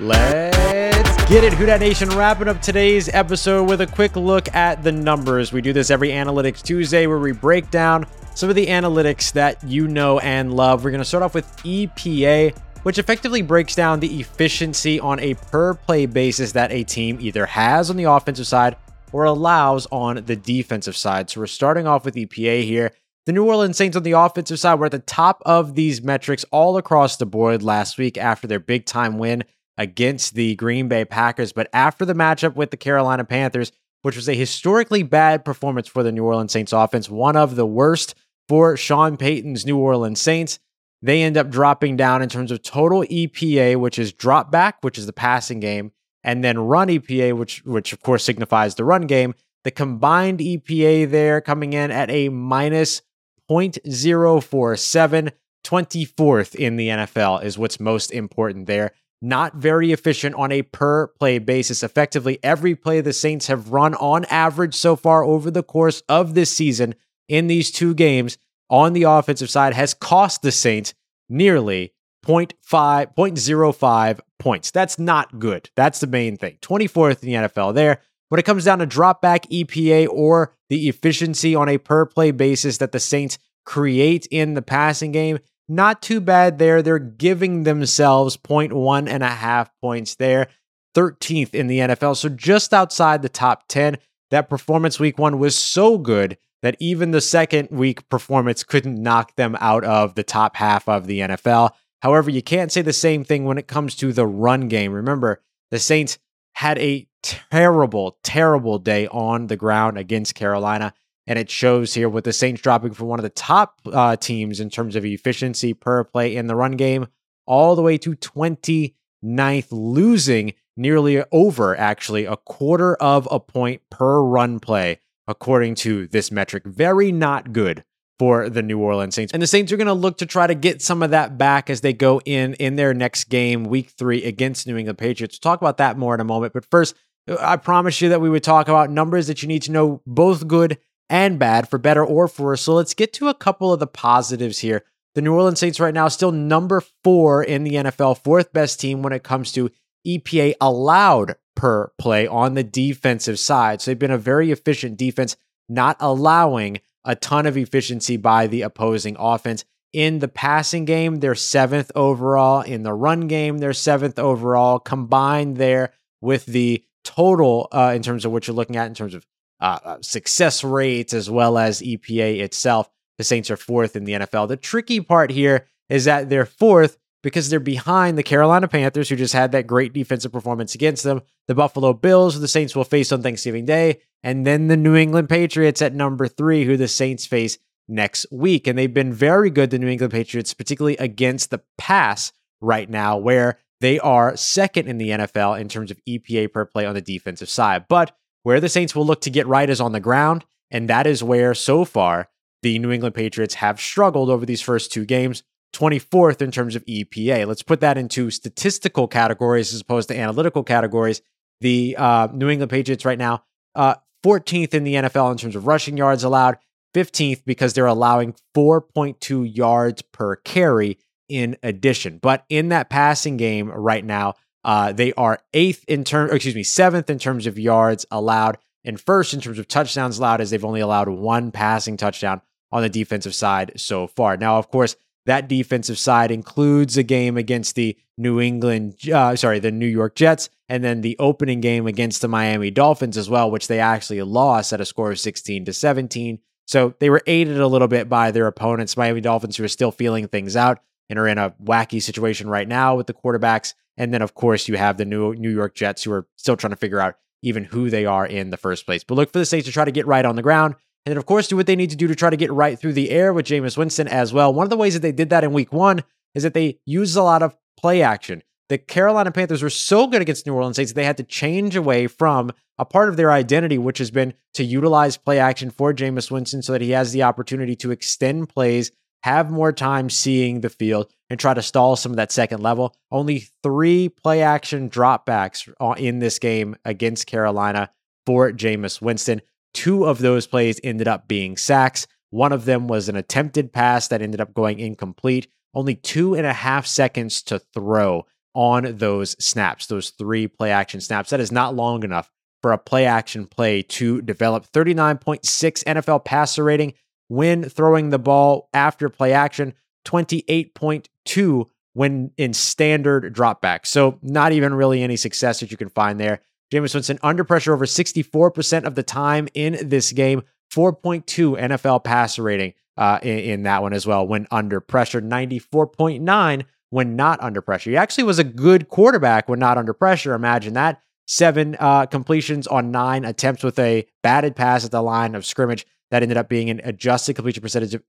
Let's 0.00 1.30
get 1.30 1.44
it, 1.44 1.54
Who 1.54 1.66
Dat 1.66 1.80
Nation. 1.80 2.10
Wrapping 2.10 2.48
up 2.48 2.60
today's 2.60 3.08
episode 3.08 3.70
with 3.70 3.80
a 3.80 3.86
quick 3.86 4.16
look 4.16 4.52
at 4.54 4.82
the 4.82 4.92
numbers. 4.92 5.52
We 5.52 5.62
do 5.62 5.72
this 5.72 5.90
every 5.90 6.10
Analytics 6.10 6.62
Tuesday 6.62 7.06
where 7.06 7.20
we 7.20 7.32
break 7.32 7.70
down 7.70 8.06
some 8.34 8.48
of 8.48 8.56
the 8.56 8.66
analytics 8.66 9.32
that 9.32 9.62
you 9.64 9.86
know 9.86 10.18
and 10.18 10.54
love. 10.54 10.84
We're 10.84 10.90
going 10.90 11.00
to 11.00 11.04
start 11.04 11.22
off 11.22 11.34
with 11.34 11.46
EPA, 11.58 12.56
which 12.82 12.98
effectively 12.98 13.42
breaks 13.42 13.74
down 13.74 14.00
the 14.00 14.20
efficiency 14.20 14.98
on 14.98 15.20
a 15.20 15.34
per 15.34 15.74
play 15.74 16.06
basis 16.06 16.52
that 16.52 16.72
a 16.72 16.84
team 16.84 17.18
either 17.20 17.46
has 17.46 17.90
on 17.90 17.96
the 17.96 18.04
offensive 18.04 18.46
side 18.46 18.76
or 19.12 19.24
allows 19.24 19.86
on 19.92 20.24
the 20.26 20.34
defensive 20.34 20.96
side. 20.96 21.30
So 21.30 21.40
we're 21.40 21.46
starting 21.46 21.86
off 21.86 22.04
with 22.04 22.16
EPA 22.16 22.64
here. 22.64 22.92
The 23.26 23.32
New 23.32 23.46
Orleans 23.46 23.76
Saints 23.76 23.96
on 23.96 24.02
the 24.02 24.12
offensive 24.12 24.58
side 24.58 24.78
were 24.78 24.86
at 24.86 24.92
the 24.92 24.98
top 24.98 25.40
of 25.46 25.76
these 25.76 26.02
metrics 26.02 26.44
all 26.50 26.76
across 26.76 27.16
the 27.16 27.24
board 27.24 27.62
last 27.62 27.96
week 27.96 28.18
after 28.18 28.46
their 28.46 28.60
big 28.60 28.84
time 28.84 29.18
win 29.18 29.44
against 29.78 30.34
the 30.34 30.56
Green 30.56 30.88
Bay 30.88 31.04
Packers. 31.04 31.52
But 31.52 31.68
after 31.72 32.04
the 32.04 32.12
matchup 32.12 32.56
with 32.56 32.70
the 32.70 32.76
Carolina 32.76 33.24
Panthers, 33.24 33.72
which 34.02 34.16
was 34.16 34.28
a 34.28 34.34
historically 34.34 35.02
bad 35.02 35.44
performance 35.44 35.88
for 35.88 36.02
the 36.02 36.12
New 36.12 36.24
Orleans 36.24 36.52
Saints 36.52 36.72
offense, 36.72 37.08
one 37.08 37.36
of 37.36 37.56
the 37.56 37.64
worst 37.64 38.14
for 38.48 38.76
Sean 38.76 39.16
Payton's 39.16 39.64
New 39.64 39.78
Orleans 39.78 40.20
Saints, 40.20 40.58
they 41.02 41.22
end 41.22 41.36
up 41.36 41.50
dropping 41.50 41.96
down 41.96 42.22
in 42.22 42.28
terms 42.28 42.50
of 42.50 42.62
total 42.62 43.02
EPA, 43.02 43.76
which 43.76 43.98
is 43.98 44.12
drop 44.12 44.50
back, 44.50 44.78
which 44.80 44.98
is 44.98 45.06
the 45.06 45.12
passing 45.12 45.60
game, 45.60 45.92
and 46.22 46.42
then 46.42 46.58
run 46.58 46.88
EPA, 46.88 47.36
which 47.36 47.64
which 47.64 47.92
of 47.92 48.02
course 48.02 48.24
signifies 48.24 48.74
the 48.74 48.84
run 48.84 49.02
game. 49.02 49.34
The 49.64 49.70
combined 49.70 50.40
EPA 50.40 51.10
there 51.10 51.40
coming 51.40 51.72
in 51.72 51.90
at 51.90 52.10
a 52.10 52.28
minus 52.28 53.02
0.047, 53.50 55.32
24th 55.64 56.54
in 56.54 56.76
the 56.76 56.88
NFL 56.88 57.44
is 57.44 57.58
what's 57.58 57.80
most 57.80 58.10
important 58.10 58.66
there 58.66 58.92
not 59.24 59.54
very 59.54 59.90
efficient 59.90 60.34
on 60.34 60.52
a 60.52 60.62
per 60.62 61.08
play 61.08 61.38
basis. 61.38 61.82
Effectively, 61.82 62.38
every 62.42 62.74
play 62.74 63.00
the 63.00 63.12
Saints 63.12 63.46
have 63.46 63.72
run 63.72 63.94
on 63.94 64.26
average 64.26 64.74
so 64.74 64.96
far 64.96 65.24
over 65.24 65.50
the 65.50 65.62
course 65.62 66.02
of 66.08 66.34
this 66.34 66.50
season 66.50 66.94
in 67.28 67.46
these 67.46 67.70
two 67.70 67.94
games 67.94 68.38
on 68.70 68.92
the 68.92 69.04
offensive 69.04 69.50
side 69.50 69.74
has 69.74 69.94
cost 69.94 70.42
the 70.42 70.52
Saints 70.52 70.94
nearly 71.28 71.92
0.5, 72.24 73.14
0.05 73.14 74.20
points. 74.38 74.70
That's 74.70 74.98
not 74.98 75.38
good. 75.38 75.70
That's 75.76 76.00
the 76.00 76.06
main 76.06 76.36
thing. 76.36 76.58
24th 76.62 77.22
in 77.22 77.28
the 77.28 77.48
NFL 77.48 77.74
there. 77.74 78.00
When 78.30 78.38
it 78.38 78.46
comes 78.46 78.64
down 78.64 78.78
to 78.78 78.86
drop 78.86 79.20
back 79.20 79.44
EPA 79.46 80.08
or 80.10 80.54
the 80.70 80.88
efficiency 80.88 81.54
on 81.54 81.68
a 81.68 81.78
per 81.78 82.06
play 82.06 82.30
basis 82.30 82.78
that 82.78 82.92
the 82.92 83.00
Saints 83.00 83.38
create 83.64 84.26
in 84.30 84.54
the 84.54 84.62
passing 84.62 85.12
game, 85.12 85.38
not 85.68 86.02
too 86.02 86.20
bad 86.20 86.58
there. 86.58 86.82
They're 86.82 86.98
giving 86.98 87.62
themselves 87.62 88.36
0.1 88.36 89.08
and 89.08 89.22
a 89.22 89.28
half 89.28 89.70
points 89.80 90.16
there, 90.16 90.48
13th 90.94 91.54
in 91.54 91.66
the 91.66 91.78
NFL. 91.80 92.16
So 92.16 92.28
just 92.28 92.74
outside 92.74 93.22
the 93.22 93.28
top 93.28 93.68
10. 93.68 93.98
That 94.30 94.48
performance 94.48 94.98
week 94.98 95.18
one 95.18 95.38
was 95.38 95.54
so 95.54 95.96
good 95.96 96.38
that 96.64 96.76
even 96.80 97.10
the 97.10 97.20
second 97.20 97.68
week 97.70 98.08
performance 98.08 98.64
couldn't 98.64 99.00
knock 99.00 99.36
them 99.36 99.54
out 99.60 99.84
of 99.84 100.14
the 100.14 100.22
top 100.22 100.56
half 100.56 100.88
of 100.88 101.06
the 101.06 101.20
NFL. 101.20 101.72
However, 102.00 102.30
you 102.30 102.40
can't 102.40 102.72
say 102.72 102.80
the 102.80 102.90
same 102.90 103.22
thing 103.22 103.44
when 103.44 103.58
it 103.58 103.68
comes 103.68 103.94
to 103.96 104.14
the 104.14 104.26
run 104.26 104.68
game. 104.68 104.90
Remember, 104.90 105.42
the 105.70 105.78
Saints 105.78 106.18
had 106.54 106.78
a 106.78 107.06
terrible, 107.22 108.16
terrible 108.22 108.78
day 108.78 109.06
on 109.08 109.48
the 109.48 109.58
ground 109.58 109.98
against 109.98 110.34
Carolina. 110.34 110.94
And 111.26 111.38
it 111.38 111.50
shows 111.50 111.92
here 111.92 112.08
with 112.08 112.24
the 112.24 112.32
Saints 112.32 112.62
dropping 112.62 112.94
from 112.94 113.08
one 113.08 113.18
of 113.18 113.24
the 113.24 113.28
top 113.28 113.78
uh, 113.92 114.16
teams 114.16 114.58
in 114.58 114.70
terms 114.70 114.96
of 114.96 115.04
efficiency 115.04 115.74
per 115.74 116.02
play 116.02 116.34
in 116.34 116.46
the 116.46 116.56
run 116.56 116.72
game, 116.72 117.08
all 117.46 117.76
the 117.76 117.82
way 117.82 117.98
to 117.98 118.12
29th, 118.12 119.66
losing 119.70 120.54
nearly 120.78 121.22
over, 121.30 121.76
actually, 121.76 122.24
a 122.24 122.38
quarter 122.38 122.94
of 122.96 123.28
a 123.30 123.38
point 123.38 123.82
per 123.90 124.22
run 124.22 124.60
play, 124.60 124.98
according 125.26 125.74
to 125.76 126.06
this 126.08 126.30
metric. 126.30 126.64
Very 126.64 127.12
not 127.12 127.52
good 127.52 127.84
for 128.18 128.48
the 128.48 128.62
New 128.62 128.78
Orleans 128.78 129.14
Saints. 129.14 129.32
And 129.32 129.42
the 129.42 129.46
Saints 129.46 129.72
are 129.72 129.76
going 129.76 129.88
to 129.88 129.92
look 129.92 130.18
to 130.18 130.26
try 130.26 130.46
to 130.46 130.54
get 130.54 130.80
some 130.80 131.02
of 131.02 131.10
that 131.10 131.36
back 131.36 131.68
as 131.68 131.80
they 131.80 131.92
go 131.92 132.20
in 132.24 132.54
in 132.54 132.76
their 132.76 132.94
next 132.94 133.24
game, 133.24 133.64
week 133.64 133.90
three 133.90 134.22
against 134.24 134.66
New 134.66 134.76
England 134.76 134.98
Patriots. 134.98 135.38
We'll 135.42 135.50
talk 135.52 135.60
about 135.60 135.78
that 135.78 135.98
more 135.98 136.14
in 136.14 136.20
a 136.20 136.24
moment. 136.24 136.52
But 136.52 136.66
first, 136.70 136.94
uh, 137.28 137.36
I 137.40 137.56
promised 137.56 138.00
you 138.00 138.10
that 138.10 138.20
we 138.20 138.30
would 138.30 138.44
talk 138.44 138.68
about 138.68 138.90
numbers 138.90 139.26
that 139.26 139.42
you 139.42 139.48
need 139.48 139.62
to 139.62 139.72
know, 139.72 140.00
both 140.06 140.46
good 140.46 140.78
and 141.10 141.38
bad 141.38 141.68
for 141.68 141.78
better 141.78 142.04
or 142.04 142.28
for 142.28 142.44
worse. 142.44 142.62
So 142.62 142.74
let's 142.74 142.94
get 142.94 143.12
to 143.14 143.28
a 143.28 143.34
couple 143.34 143.72
of 143.72 143.80
the 143.80 143.86
positives 143.86 144.60
here. 144.60 144.84
The 145.14 145.22
New 145.22 145.34
Orleans 145.34 145.60
Saints 145.60 145.80
right 145.80 145.94
now 145.94 146.08
still 146.08 146.32
number 146.32 146.82
four 147.02 147.42
in 147.42 147.64
the 147.64 147.74
NFL, 147.74 148.18
fourth 148.22 148.52
best 148.52 148.80
team 148.80 149.02
when 149.02 149.12
it 149.12 149.22
comes 149.22 149.52
to 149.52 149.70
EPA 150.06 150.54
allowed 150.60 151.36
per 151.54 151.92
play 151.98 152.26
on 152.26 152.54
the 152.54 152.64
defensive 152.64 153.38
side. 153.38 153.80
So 153.80 153.90
they've 153.90 153.98
been 153.98 154.10
a 154.10 154.18
very 154.18 154.50
efficient 154.50 154.96
defense, 154.96 155.36
not 155.68 155.96
allowing 156.00 156.80
a 157.04 157.14
ton 157.14 157.46
of 157.46 157.56
efficiency 157.56 158.16
by 158.16 158.46
the 158.46 158.62
opposing 158.62 159.16
offense. 159.18 159.64
In 159.92 160.18
the 160.18 160.28
passing 160.28 160.84
game, 160.84 161.16
they're 161.16 161.34
seventh 161.34 161.92
overall. 161.94 162.62
In 162.62 162.82
the 162.82 162.92
run 162.92 163.28
game, 163.28 163.58
they're 163.58 163.72
seventh 163.72 164.18
overall. 164.18 164.78
Combined 164.80 165.56
there 165.56 165.92
with 166.20 166.46
the 166.46 166.84
total 167.04 167.68
uh, 167.70 167.92
in 167.94 168.02
terms 168.02 168.24
of 168.24 168.32
what 168.32 168.46
you're 168.46 168.56
looking 168.56 168.76
at 168.76 168.86
in 168.88 168.94
terms 168.94 169.14
of 169.14 169.26
uh, 169.60 169.78
uh, 169.84 169.98
success 170.00 170.64
rates 170.64 171.14
as 171.14 171.30
well 171.30 171.58
as 171.58 171.80
EPA 171.80 172.40
itself. 172.40 172.90
The 173.18 173.24
Saints 173.24 173.50
are 173.50 173.56
fourth 173.56 173.94
in 173.94 174.04
the 174.04 174.14
NFL. 174.14 174.48
The 174.48 174.56
tricky 174.56 175.00
part 175.00 175.30
here 175.30 175.66
is 175.88 176.06
that 176.06 176.28
they're 176.28 176.46
fourth 176.46 176.98
because 177.24 177.48
they're 177.48 177.58
behind 177.58 178.18
the 178.18 178.22
Carolina 178.22 178.68
Panthers, 178.68 179.08
who 179.08 179.16
just 179.16 179.32
had 179.32 179.50
that 179.52 179.66
great 179.66 179.94
defensive 179.94 180.30
performance 180.30 180.74
against 180.74 181.04
them, 181.04 181.22
the 181.48 181.54
Buffalo 181.54 181.94
Bills, 181.94 182.34
who 182.34 182.40
the 182.40 182.46
Saints 182.46 182.76
will 182.76 182.84
face 182.84 183.10
on 183.10 183.22
Thanksgiving 183.22 183.64
Day, 183.64 184.02
and 184.22 184.46
then 184.46 184.68
the 184.68 184.76
New 184.76 184.94
England 184.94 185.30
Patriots 185.30 185.80
at 185.80 185.94
number 185.94 186.28
three, 186.28 186.66
who 186.66 186.76
the 186.76 186.86
Saints 186.86 187.24
face 187.24 187.56
next 187.88 188.26
week. 188.30 188.66
And 188.66 188.78
they've 188.78 188.92
been 188.92 189.12
very 189.12 189.48
good, 189.48 189.70
the 189.70 189.78
New 189.78 189.88
England 189.88 190.12
Patriots, 190.12 190.52
particularly 190.52 190.98
against 190.98 191.48
the 191.48 191.62
pass 191.78 192.30
right 192.60 192.88
now, 192.88 193.16
where 193.16 193.58
they 193.80 193.98
are 193.98 194.36
second 194.36 194.88
in 194.88 194.98
the 194.98 195.10
NFL 195.10 195.58
in 195.58 195.68
terms 195.68 195.90
of 195.90 195.98
EPA 196.06 196.52
per 196.52 196.66
play 196.66 196.84
on 196.84 196.94
the 196.94 197.00
defensive 197.00 197.48
side. 197.48 197.86
But 197.88 198.14
where 198.42 198.60
the 198.60 198.68
Saints 198.68 198.94
will 198.94 199.06
look 199.06 199.22
to 199.22 199.30
get 199.30 199.46
right 199.46 199.70
is 199.70 199.80
on 199.80 199.92
the 199.92 199.98
ground, 200.00 200.44
and 200.70 200.90
that 200.90 201.06
is 201.06 201.22
where 201.22 201.54
so 201.54 201.86
far 201.86 202.28
the 202.62 202.78
New 202.78 202.92
England 202.92 203.14
Patriots 203.14 203.54
have 203.54 203.80
struggled 203.80 204.28
over 204.28 204.44
these 204.44 204.62
first 204.62 204.92
two 204.92 205.06
games. 205.06 205.42
24th 205.74 206.40
in 206.40 206.50
terms 206.50 206.76
of 206.76 206.84
EPA. 206.86 207.46
Let's 207.46 207.62
put 207.62 207.80
that 207.80 207.98
into 207.98 208.30
statistical 208.30 209.08
categories 209.08 209.74
as 209.74 209.80
opposed 209.80 210.08
to 210.08 210.18
analytical 210.18 210.62
categories. 210.62 211.20
The 211.60 211.96
uh, 211.98 212.28
New 212.32 212.48
England 212.48 212.70
Patriots 212.70 213.04
right 213.04 213.18
now, 213.18 213.44
uh, 213.74 213.96
14th 214.24 214.72
in 214.74 214.84
the 214.84 214.94
NFL 214.94 215.32
in 215.32 215.38
terms 215.38 215.56
of 215.56 215.66
rushing 215.66 215.96
yards 215.96 216.24
allowed, 216.24 216.58
15th 216.94 217.44
because 217.44 217.74
they're 217.74 217.86
allowing 217.86 218.34
4.2 218.54 219.54
yards 219.54 220.02
per 220.02 220.36
carry 220.36 220.98
in 221.28 221.56
addition. 221.62 222.18
But 222.18 222.44
in 222.48 222.68
that 222.68 222.88
passing 222.88 223.36
game 223.36 223.68
right 223.68 224.04
now, 224.04 224.34
uh, 224.64 224.92
they 224.92 225.12
are 225.14 225.40
eighth 225.52 225.84
in 225.88 226.04
terms, 226.04 226.32
excuse 226.32 226.54
me, 226.54 226.62
seventh 226.62 227.10
in 227.10 227.18
terms 227.18 227.46
of 227.46 227.58
yards 227.58 228.06
allowed, 228.10 228.58
and 228.84 228.98
first 229.00 229.34
in 229.34 229.40
terms 229.40 229.58
of 229.58 229.68
touchdowns 229.68 230.18
allowed, 230.18 230.40
as 230.40 230.50
they've 230.50 230.64
only 230.64 230.80
allowed 230.80 231.08
one 231.08 231.50
passing 231.50 231.96
touchdown 231.96 232.40
on 232.72 232.82
the 232.82 232.88
defensive 232.88 233.34
side 233.34 233.72
so 233.76 234.06
far. 234.06 234.36
Now, 234.36 234.58
of 234.58 234.70
course, 234.70 234.96
that 235.26 235.48
defensive 235.48 235.98
side 235.98 236.30
includes 236.30 236.96
a 236.96 237.02
game 237.02 237.36
against 237.36 237.74
the 237.74 237.96
New 238.16 238.40
England, 238.40 238.96
uh, 239.10 239.34
sorry, 239.36 239.58
the 239.58 239.72
New 239.72 239.86
York 239.86 240.14
Jets, 240.14 240.48
and 240.68 240.84
then 240.84 241.00
the 241.00 241.16
opening 241.18 241.60
game 241.60 241.86
against 241.86 242.20
the 242.20 242.28
Miami 242.28 242.70
Dolphins 242.70 243.16
as 243.16 243.28
well, 243.28 243.50
which 243.50 243.68
they 243.68 243.80
actually 243.80 244.22
lost 244.22 244.72
at 244.72 244.80
a 244.80 244.84
score 244.84 245.10
of 245.10 245.20
16 245.20 245.64
to 245.64 245.72
17. 245.72 246.38
So 246.66 246.94
they 246.98 247.10
were 247.10 247.22
aided 247.26 247.60
a 247.60 247.66
little 247.66 247.88
bit 247.88 248.08
by 248.08 248.30
their 248.30 248.46
opponents, 248.46 248.96
Miami 248.96 249.20
Dolphins, 249.20 249.56
who 249.56 249.64
are 249.64 249.68
still 249.68 249.90
feeling 249.90 250.28
things 250.28 250.56
out 250.56 250.78
and 251.08 251.18
are 251.18 251.28
in 251.28 251.38
a 251.38 251.50
wacky 251.62 252.02
situation 252.02 252.48
right 252.48 252.68
now 252.68 252.96
with 252.96 253.06
the 253.06 253.14
quarterbacks. 253.14 253.74
And 253.96 254.12
then, 254.12 254.22
of 254.22 254.34
course, 254.34 254.68
you 254.68 254.76
have 254.76 254.96
the 254.96 255.04
New 255.04 255.34
New 255.34 255.50
York 255.50 255.74
Jets, 255.74 256.02
who 256.02 256.12
are 256.12 256.26
still 256.36 256.56
trying 256.56 256.70
to 256.70 256.76
figure 256.76 257.00
out 257.00 257.16
even 257.42 257.64
who 257.64 257.90
they 257.90 258.06
are 258.06 258.26
in 258.26 258.50
the 258.50 258.56
first 258.56 258.86
place. 258.86 259.04
But 259.04 259.14
look 259.14 259.32
for 259.32 259.38
the 259.38 259.46
Saints 259.46 259.66
to 259.66 259.72
try 259.72 259.84
to 259.84 259.92
get 259.92 260.06
right 260.06 260.24
on 260.24 260.36
the 260.36 260.42
ground. 260.42 260.76
And 261.06 261.10
then, 261.10 261.18
of 261.18 261.26
course, 261.26 261.48
do 261.48 261.56
what 261.56 261.66
they 261.66 261.76
need 261.76 261.90
to 261.90 261.96
do 261.96 262.06
to 262.06 262.14
try 262.14 262.30
to 262.30 262.36
get 262.36 262.52
right 262.52 262.78
through 262.78 262.94
the 262.94 263.10
air 263.10 263.32
with 263.32 263.46
Jameis 263.46 263.76
Winston 263.76 264.08
as 264.08 264.32
well. 264.32 264.54
One 264.54 264.64
of 264.64 264.70
the 264.70 264.76
ways 264.76 264.94
that 264.94 265.00
they 265.00 265.12
did 265.12 265.30
that 265.30 265.44
in 265.44 265.52
week 265.52 265.72
one 265.72 266.02
is 266.34 266.42
that 266.42 266.54
they 266.54 266.78
used 266.86 267.16
a 267.16 267.22
lot 267.22 267.42
of 267.42 267.56
play 267.78 268.02
action. 268.02 268.42
The 268.70 268.78
Carolina 268.78 269.30
Panthers 269.30 269.62
were 269.62 269.70
so 269.70 270.06
good 270.06 270.22
against 270.22 270.46
New 270.46 270.54
Orleans 270.54 270.76
Saints, 270.76 270.94
they 270.94 271.04
had 271.04 271.18
to 271.18 271.22
change 271.22 271.76
away 271.76 272.06
from 272.06 272.50
a 272.78 272.84
part 272.84 273.10
of 273.10 273.16
their 273.16 273.30
identity, 273.30 273.76
which 273.76 273.98
has 273.98 274.10
been 274.10 274.34
to 274.54 274.64
utilize 274.64 275.16
play 275.16 275.38
action 275.38 275.70
for 275.70 275.92
Jameis 275.92 276.30
Winston 276.30 276.62
so 276.62 276.72
that 276.72 276.80
he 276.80 276.90
has 276.90 277.12
the 277.12 277.22
opportunity 277.22 277.76
to 277.76 277.90
extend 277.90 278.48
plays, 278.48 278.90
have 279.22 279.50
more 279.50 279.72
time 279.72 280.08
seeing 280.08 280.60
the 280.60 280.70
field, 280.70 281.12
and 281.28 281.38
try 281.38 281.52
to 281.52 281.62
stall 281.62 281.94
some 281.96 282.12
of 282.12 282.16
that 282.16 282.32
second 282.32 282.62
level. 282.62 282.96
Only 283.10 283.48
three 283.62 284.08
play 284.08 284.42
action 284.42 284.88
dropbacks 284.88 285.70
uh, 285.78 285.94
in 285.98 286.18
this 286.18 286.38
game 286.38 286.74
against 286.84 287.26
Carolina 287.26 287.90
for 288.26 288.50
Jameis 288.50 289.00
Winston. 289.00 289.42
Two 289.74 290.06
of 290.06 290.18
those 290.18 290.46
plays 290.46 290.80
ended 290.82 291.08
up 291.08 291.28
being 291.28 291.56
sacks. 291.56 292.06
One 292.30 292.52
of 292.52 292.64
them 292.64 292.88
was 292.88 293.08
an 293.08 293.16
attempted 293.16 293.72
pass 293.72 294.08
that 294.08 294.22
ended 294.22 294.40
up 294.40 294.54
going 294.54 294.80
incomplete. 294.80 295.48
Only 295.74 295.96
two 295.96 296.34
and 296.34 296.46
a 296.46 296.52
half 296.52 296.86
seconds 296.86 297.42
to 297.42 297.58
throw 297.58 298.26
on 298.54 298.96
those 298.96 299.32
snaps, 299.44 299.86
those 299.86 300.10
three 300.10 300.46
play 300.46 300.70
action 300.70 301.00
snaps. 301.00 301.30
That 301.30 301.40
is 301.40 301.52
not 301.52 301.74
long 301.74 302.04
enough 302.04 302.30
for 302.62 302.72
a 302.72 302.78
play 302.78 303.04
action 303.04 303.46
play 303.46 303.82
to 303.82 304.22
develop. 304.22 304.70
39.6 304.72 305.42
NFL 305.84 306.24
passer 306.24 306.64
rating 306.64 306.94
when 307.28 307.68
throwing 307.68 308.10
the 308.10 308.18
ball 308.18 308.68
after 308.72 309.08
play 309.08 309.32
action, 309.32 309.74
28.2 310.06 311.68
when 311.92 312.30
in 312.36 312.54
standard 312.54 313.34
dropback. 313.34 313.86
So, 313.86 314.18
not 314.22 314.52
even 314.52 314.74
really 314.74 315.02
any 315.02 315.16
success 315.16 315.60
that 315.60 315.70
you 315.70 315.76
can 315.76 315.88
find 315.88 316.18
there. 316.18 316.40
Jameis 316.72 316.94
Winston 316.94 317.18
under 317.22 317.44
pressure 317.44 317.72
over 317.72 317.86
64% 317.86 318.84
of 318.84 318.94
the 318.94 319.02
time 319.02 319.48
in 319.54 319.88
this 319.88 320.12
game, 320.12 320.42
4.2 320.72 321.24
NFL 321.58 322.04
passer 322.04 322.42
rating 322.42 322.74
uh, 322.96 323.18
in, 323.22 323.38
in, 323.38 323.62
that 323.64 323.82
one 323.82 323.92
as 323.92 324.06
well 324.06 324.26
when 324.26 324.46
under 324.50 324.80
pressure, 324.80 325.20
94.9 325.20 326.64
when 326.90 327.16
not 327.16 327.42
under 327.42 327.60
pressure. 327.60 327.90
He 327.90 327.96
actually 327.96 328.24
was 328.24 328.38
a 328.38 328.44
good 328.44 328.88
quarterback 328.88 329.48
when 329.48 329.58
not 329.58 329.78
under 329.78 329.92
pressure. 329.92 330.34
Imagine 330.34 330.74
that. 330.74 331.00
Seven 331.26 331.76
uh, 331.80 332.06
completions 332.06 332.66
on 332.66 332.90
nine 332.90 333.24
attempts 333.24 333.62
with 333.64 333.78
a 333.78 334.06
batted 334.22 334.54
pass 334.54 334.84
at 334.84 334.90
the 334.90 335.02
line 335.02 335.34
of 335.34 335.46
scrimmage. 335.46 335.86
That 336.10 336.22
ended 336.22 336.36
up 336.36 336.48
being 336.48 336.70
an 336.70 336.80
adjusted 336.84 337.34
completion 337.34 337.62
percentage 337.62 337.94
of 337.94 338.02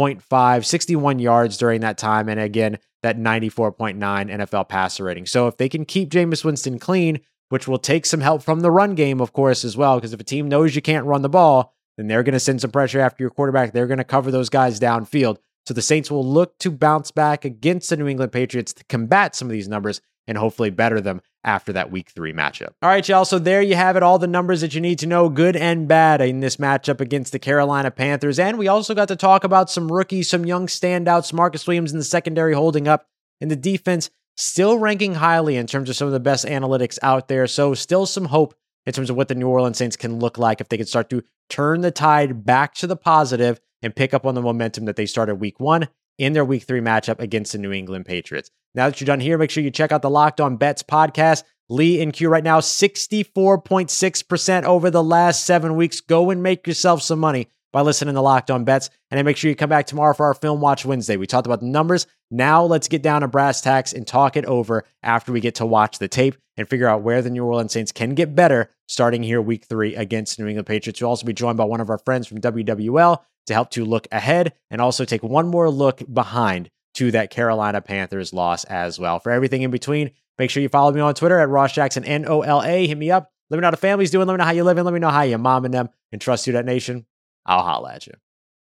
87.5, 0.00 0.64
61 0.64 1.18
yards 1.18 1.56
during 1.56 1.80
that 1.82 1.98
time. 1.98 2.28
And 2.28 2.40
again, 2.40 2.78
that 3.02 3.18
94.9 3.18 3.96
NFL 3.98 4.68
passer 4.68 5.04
rating. 5.04 5.26
So 5.26 5.46
if 5.46 5.56
they 5.56 5.68
can 5.68 5.84
keep 5.84 6.10
Jameis 6.10 6.44
Winston 6.44 6.78
clean, 6.78 7.20
which 7.48 7.66
will 7.66 7.78
take 7.78 8.06
some 8.06 8.20
help 8.20 8.42
from 8.42 8.60
the 8.60 8.70
run 8.70 8.94
game, 8.94 9.20
of 9.20 9.32
course, 9.32 9.64
as 9.64 9.76
well. 9.76 9.96
Because 9.96 10.12
if 10.12 10.20
a 10.20 10.24
team 10.24 10.48
knows 10.48 10.74
you 10.74 10.82
can't 10.82 11.06
run 11.06 11.22
the 11.22 11.28
ball, 11.28 11.74
then 11.96 12.06
they're 12.06 12.22
going 12.22 12.32
to 12.32 12.40
send 12.40 12.60
some 12.60 12.70
pressure 12.70 13.00
after 13.00 13.22
your 13.22 13.30
quarterback. 13.30 13.72
They're 13.72 13.86
going 13.86 13.98
to 13.98 14.04
cover 14.04 14.30
those 14.30 14.48
guys 14.48 14.80
downfield. 14.80 15.38
So 15.66 15.74
the 15.74 15.82
Saints 15.82 16.10
will 16.10 16.26
look 16.26 16.58
to 16.58 16.70
bounce 16.70 17.10
back 17.10 17.44
against 17.44 17.90
the 17.90 17.96
New 17.96 18.08
England 18.08 18.32
Patriots 18.32 18.72
to 18.74 18.84
combat 18.84 19.34
some 19.34 19.48
of 19.48 19.52
these 19.52 19.68
numbers 19.68 20.00
and 20.30 20.38
hopefully 20.38 20.70
better 20.70 21.00
them 21.00 21.20
after 21.42 21.72
that 21.72 21.90
week 21.90 22.10
three 22.10 22.32
matchup. 22.32 22.70
All 22.80 22.88
right, 22.88 23.06
y'all. 23.06 23.24
So 23.24 23.40
there 23.40 23.60
you 23.60 23.74
have 23.74 23.96
it. 23.96 24.02
All 24.04 24.20
the 24.20 24.28
numbers 24.28 24.60
that 24.60 24.76
you 24.76 24.80
need 24.80 25.00
to 25.00 25.06
know, 25.08 25.28
good 25.28 25.56
and 25.56 25.88
bad, 25.88 26.20
in 26.20 26.38
this 26.38 26.56
matchup 26.56 27.00
against 27.00 27.32
the 27.32 27.40
Carolina 27.40 27.90
Panthers. 27.90 28.38
And 28.38 28.56
we 28.56 28.68
also 28.68 28.94
got 28.94 29.08
to 29.08 29.16
talk 29.16 29.42
about 29.42 29.70
some 29.70 29.90
rookies, 29.90 30.30
some 30.30 30.46
young 30.46 30.68
standouts, 30.68 31.32
Marcus 31.32 31.66
Williams 31.66 31.90
in 31.90 31.98
the 31.98 32.04
secondary 32.04 32.54
holding 32.54 32.86
up, 32.86 33.08
in 33.40 33.48
the 33.48 33.56
defense 33.56 34.08
still 34.36 34.78
ranking 34.78 35.16
highly 35.16 35.56
in 35.56 35.66
terms 35.66 35.90
of 35.90 35.96
some 35.96 36.06
of 36.06 36.12
the 36.12 36.20
best 36.20 36.46
analytics 36.46 36.98
out 37.02 37.26
there. 37.26 37.48
So, 37.48 37.74
still 37.74 38.06
some 38.06 38.26
hope 38.26 38.54
in 38.86 38.92
terms 38.92 39.10
of 39.10 39.16
what 39.16 39.26
the 39.26 39.34
New 39.34 39.48
Orleans 39.48 39.78
Saints 39.78 39.96
can 39.96 40.20
look 40.20 40.38
like 40.38 40.60
if 40.60 40.68
they 40.68 40.76
can 40.76 40.86
start 40.86 41.10
to 41.10 41.24
turn 41.48 41.80
the 41.80 41.90
tide 41.90 42.46
back 42.46 42.74
to 42.74 42.86
the 42.86 42.96
positive 42.96 43.60
and 43.82 43.96
pick 43.96 44.14
up 44.14 44.24
on 44.24 44.36
the 44.36 44.42
momentum 44.42 44.84
that 44.84 44.94
they 44.94 45.06
started 45.06 45.34
week 45.36 45.58
one 45.58 45.88
in 46.18 46.34
their 46.34 46.44
week 46.44 46.62
three 46.62 46.80
matchup 46.80 47.18
against 47.18 47.50
the 47.50 47.58
New 47.58 47.72
England 47.72 48.06
Patriots. 48.06 48.52
Now 48.74 48.88
that 48.88 49.00
you're 49.00 49.06
done 49.06 49.20
here, 49.20 49.38
make 49.38 49.50
sure 49.50 49.62
you 49.62 49.70
check 49.70 49.92
out 49.92 50.02
the 50.02 50.10
Locked 50.10 50.40
On 50.40 50.56
Bets 50.56 50.82
podcast. 50.82 51.44
Lee 51.68 52.02
and 52.02 52.12
Q 52.12 52.28
right 52.28 52.42
now, 52.42 52.58
64.6% 52.60 54.64
over 54.64 54.90
the 54.90 55.04
last 55.04 55.44
seven 55.44 55.76
weeks. 55.76 56.00
Go 56.00 56.30
and 56.30 56.42
make 56.42 56.66
yourself 56.66 57.00
some 57.00 57.20
money 57.20 57.46
by 57.72 57.80
listening 57.80 58.14
to 58.14 58.20
Locked 58.20 58.50
On 58.50 58.64
Bets. 58.64 58.90
And 59.10 59.18
then 59.18 59.24
make 59.24 59.36
sure 59.36 59.48
you 59.48 59.56
come 59.56 59.70
back 59.70 59.86
tomorrow 59.86 60.14
for 60.14 60.26
our 60.26 60.34
Film 60.34 60.60
Watch 60.60 60.84
Wednesday. 60.84 61.16
We 61.16 61.26
talked 61.26 61.46
about 61.46 61.60
the 61.60 61.66
numbers. 61.66 62.06
Now 62.30 62.64
let's 62.64 62.88
get 62.88 63.02
down 63.02 63.20
to 63.20 63.28
brass 63.28 63.60
tacks 63.60 63.92
and 63.92 64.06
talk 64.06 64.36
it 64.36 64.44
over 64.46 64.84
after 65.02 65.32
we 65.32 65.40
get 65.40 65.56
to 65.56 65.66
watch 65.66 65.98
the 65.98 66.08
tape 66.08 66.36
and 66.56 66.68
figure 66.68 66.88
out 66.88 67.02
where 67.02 67.22
the 67.22 67.30
New 67.30 67.44
Orleans 67.44 67.72
Saints 67.72 67.92
can 67.92 68.14
get 68.14 68.34
better 68.34 68.70
starting 68.88 69.22
here 69.22 69.40
week 69.40 69.64
three 69.64 69.94
against 69.94 70.38
New 70.38 70.46
England 70.46 70.66
Patriots. 70.66 71.00
We'll 71.00 71.10
also 71.10 71.26
be 71.26 71.32
joined 71.32 71.56
by 71.56 71.64
one 71.64 71.80
of 71.80 71.90
our 71.90 71.98
friends 71.98 72.26
from 72.26 72.40
WWL 72.40 73.20
to 73.46 73.54
help 73.54 73.70
to 73.70 73.84
look 73.84 74.06
ahead 74.10 74.52
and 74.70 74.80
also 74.80 75.04
take 75.04 75.22
one 75.22 75.48
more 75.48 75.70
look 75.70 76.02
behind 76.12 76.70
to 76.94 77.10
that 77.12 77.30
Carolina 77.30 77.80
Panthers 77.80 78.32
loss 78.32 78.64
as 78.64 78.98
well. 78.98 79.18
For 79.20 79.30
everything 79.30 79.62
in 79.62 79.70
between, 79.70 80.10
make 80.38 80.50
sure 80.50 80.62
you 80.62 80.68
follow 80.68 80.92
me 80.92 81.00
on 81.00 81.14
Twitter 81.14 81.38
at 81.38 81.48
Ross 81.48 81.72
Jackson, 81.72 82.04
N 82.04 82.24
O 82.26 82.42
L 82.42 82.62
A. 82.62 82.86
Hit 82.86 82.98
me 82.98 83.10
up. 83.10 83.30
Let 83.48 83.56
me 83.56 83.62
know 83.62 83.66
how 83.66 83.72
the 83.72 83.76
family's 83.76 84.10
doing. 84.10 84.26
Let 84.26 84.34
me 84.34 84.38
know 84.38 84.44
how 84.44 84.52
you're 84.52 84.64
living. 84.64 84.84
Let 84.84 84.94
me 84.94 85.00
know 85.00 85.10
how 85.10 85.22
you 85.22 85.38
mom 85.38 85.64
and 85.64 85.74
them. 85.74 85.88
And 86.12 86.20
trust 86.20 86.46
you, 86.46 86.52
that 86.54 86.64
nation. 86.64 87.06
I'll 87.46 87.62
holla 87.62 87.94
at 87.94 88.06
you. 88.06 88.14